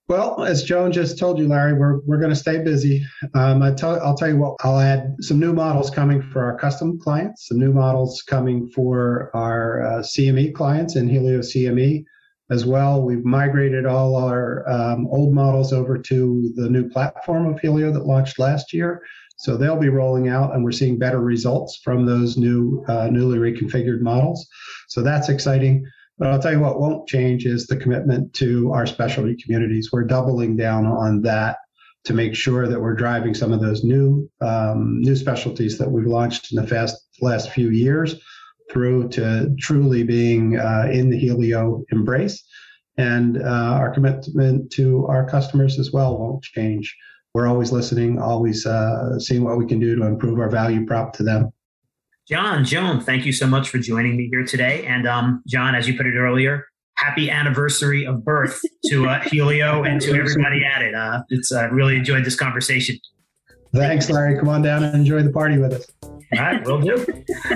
Well, 0.06 0.44
as 0.44 0.64
Joan 0.64 0.92
just 0.92 1.18
told 1.18 1.38
you, 1.38 1.48
Larry, 1.48 1.72
we're, 1.72 2.00
we're 2.00 2.18
going 2.18 2.30
to 2.30 2.36
stay 2.36 2.62
busy. 2.62 3.06
Um, 3.32 3.62
I 3.62 3.72
tell, 3.72 3.98
I'll 4.02 4.16
tell 4.16 4.28
you 4.28 4.36
what, 4.36 4.56
I'll 4.60 4.78
add 4.78 5.16
some 5.20 5.40
new 5.40 5.54
models 5.54 5.88
coming 5.88 6.20
for 6.20 6.44
our 6.44 6.58
custom 6.58 6.98
clients, 6.98 7.48
some 7.48 7.58
new 7.58 7.72
models 7.72 8.22
coming 8.22 8.68
for 8.68 9.30
our 9.34 9.82
uh, 9.82 9.98
CME 10.00 10.54
clients 10.54 10.96
in 10.96 11.08
Healio 11.08 11.38
CME 11.38 12.04
as 12.50 12.66
well. 12.66 13.02
We've 13.02 13.24
migrated 13.24 13.86
all 13.86 14.16
our 14.16 14.68
um, 14.68 15.06
old 15.06 15.32
models 15.32 15.72
over 15.72 15.96
to 15.96 16.52
the 16.54 16.68
new 16.68 16.86
platform 16.90 17.46
of 17.46 17.58
Healio 17.62 17.90
that 17.94 18.04
launched 18.04 18.38
last 18.38 18.74
year. 18.74 19.02
So 19.38 19.56
they'll 19.56 19.80
be 19.80 19.88
rolling 19.88 20.28
out, 20.28 20.54
and 20.54 20.62
we're 20.62 20.72
seeing 20.72 20.98
better 20.98 21.20
results 21.20 21.80
from 21.82 22.04
those 22.04 22.36
new, 22.36 22.84
uh, 22.88 23.08
newly 23.10 23.38
reconfigured 23.38 24.00
models. 24.00 24.46
So 24.88 25.02
that's 25.02 25.30
exciting. 25.30 25.86
But 26.18 26.28
I'll 26.28 26.38
tell 26.38 26.52
you 26.52 26.60
what 26.60 26.80
won't 26.80 27.08
change 27.08 27.44
is 27.44 27.66
the 27.66 27.76
commitment 27.76 28.32
to 28.34 28.72
our 28.72 28.86
specialty 28.86 29.36
communities. 29.42 29.90
We're 29.92 30.04
doubling 30.04 30.56
down 30.56 30.86
on 30.86 31.22
that 31.22 31.56
to 32.04 32.14
make 32.14 32.34
sure 32.34 32.68
that 32.68 32.80
we're 32.80 32.94
driving 32.94 33.34
some 33.34 33.52
of 33.52 33.60
those 33.60 33.82
new 33.82 34.30
um, 34.40 35.00
new 35.00 35.16
specialties 35.16 35.78
that 35.78 35.90
we've 35.90 36.06
launched 36.06 36.52
in 36.52 36.60
the 36.60 36.68
fast, 36.68 36.96
last 37.20 37.50
few 37.50 37.70
years 37.70 38.16
through 38.70 39.08
to 39.08 39.54
truly 39.58 40.02
being 40.02 40.58
uh, 40.58 40.88
in 40.92 41.10
the 41.10 41.20
Healio 41.20 41.84
embrace. 41.90 42.44
And 42.96 43.42
uh, 43.42 43.78
our 43.80 43.92
commitment 43.92 44.70
to 44.72 45.06
our 45.06 45.28
customers 45.28 45.78
as 45.78 45.92
well 45.92 46.16
won't 46.16 46.42
change. 46.42 46.96
We're 47.34 47.48
always 47.48 47.72
listening, 47.72 48.20
always 48.20 48.64
uh, 48.64 49.18
seeing 49.18 49.42
what 49.42 49.58
we 49.58 49.66
can 49.66 49.80
do 49.80 49.96
to 49.96 50.04
improve 50.04 50.38
our 50.38 50.48
value 50.48 50.86
prop 50.86 51.12
to 51.14 51.24
them. 51.24 51.50
John, 52.28 52.64
Joan, 52.64 53.00
thank 53.00 53.26
you 53.26 53.32
so 53.32 53.46
much 53.46 53.68
for 53.68 53.78
joining 53.78 54.16
me 54.16 54.28
here 54.28 54.44
today. 54.44 54.86
And 54.86 55.06
um, 55.06 55.42
John, 55.46 55.74
as 55.74 55.86
you 55.86 55.94
put 55.96 56.06
it 56.06 56.16
earlier, 56.16 56.66
happy 56.96 57.30
anniversary 57.30 58.06
of 58.06 58.24
birth 58.24 58.60
to 58.86 59.08
uh, 59.08 59.20
Healio 59.20 59.86
and 59.86 60.00
to 60.00 60.14
everybody 60.14 60.64
at 60.64 60.82
it. 60.82 60.94
Uh, 60.94 61.22
it's 61.28 61.52
uh, 61.52 61.68
really 61.70 61.96
enjoyed 61.96 62.24
this 62.24 62.36
conversation. 62.36 62.96
Thanks, 63.74 64.08
Larry. 64.08 64.38
Come 64.38 64.48
on 64.48 64.62
down 64.62 64.84
and 64.84 64.94
enjoy 64.94 65.22
the 65.22 65.32
party 65.32 65.58
with 65.58 65.72
us. 65.72 65.86
All 66.02 66.38
right, 66.38 66.64
will 66.64 66.80
do. 66.80 66.96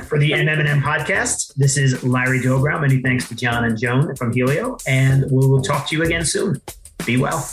For 0.02 0.18
the 0.18 0.33
MM&M 0.33 0.83
podcast, 0.83 1.54
this 1.54 1.76
is 1.78 2.04
Larry 2.04 2.40
Dobrow. 2.40 2.81
Many 2.81 3.00
thanks 3.00 3.28
to 3.28 3.37
John 3.37 3.64
and 3.64 3.78
Joan 3.78 4.14
from 4.16 4.35
Healio, 4.35 4.81
and 4.87 5.24
we 5.31 5.46
will 5.46 5.62
talk 5.62 5.88
to 5.88 5.96
you 5.96 6.02
again 6.02 6.24
soon. 6.24 6.61
Be 7.07 7.16
well. 7.16 7.48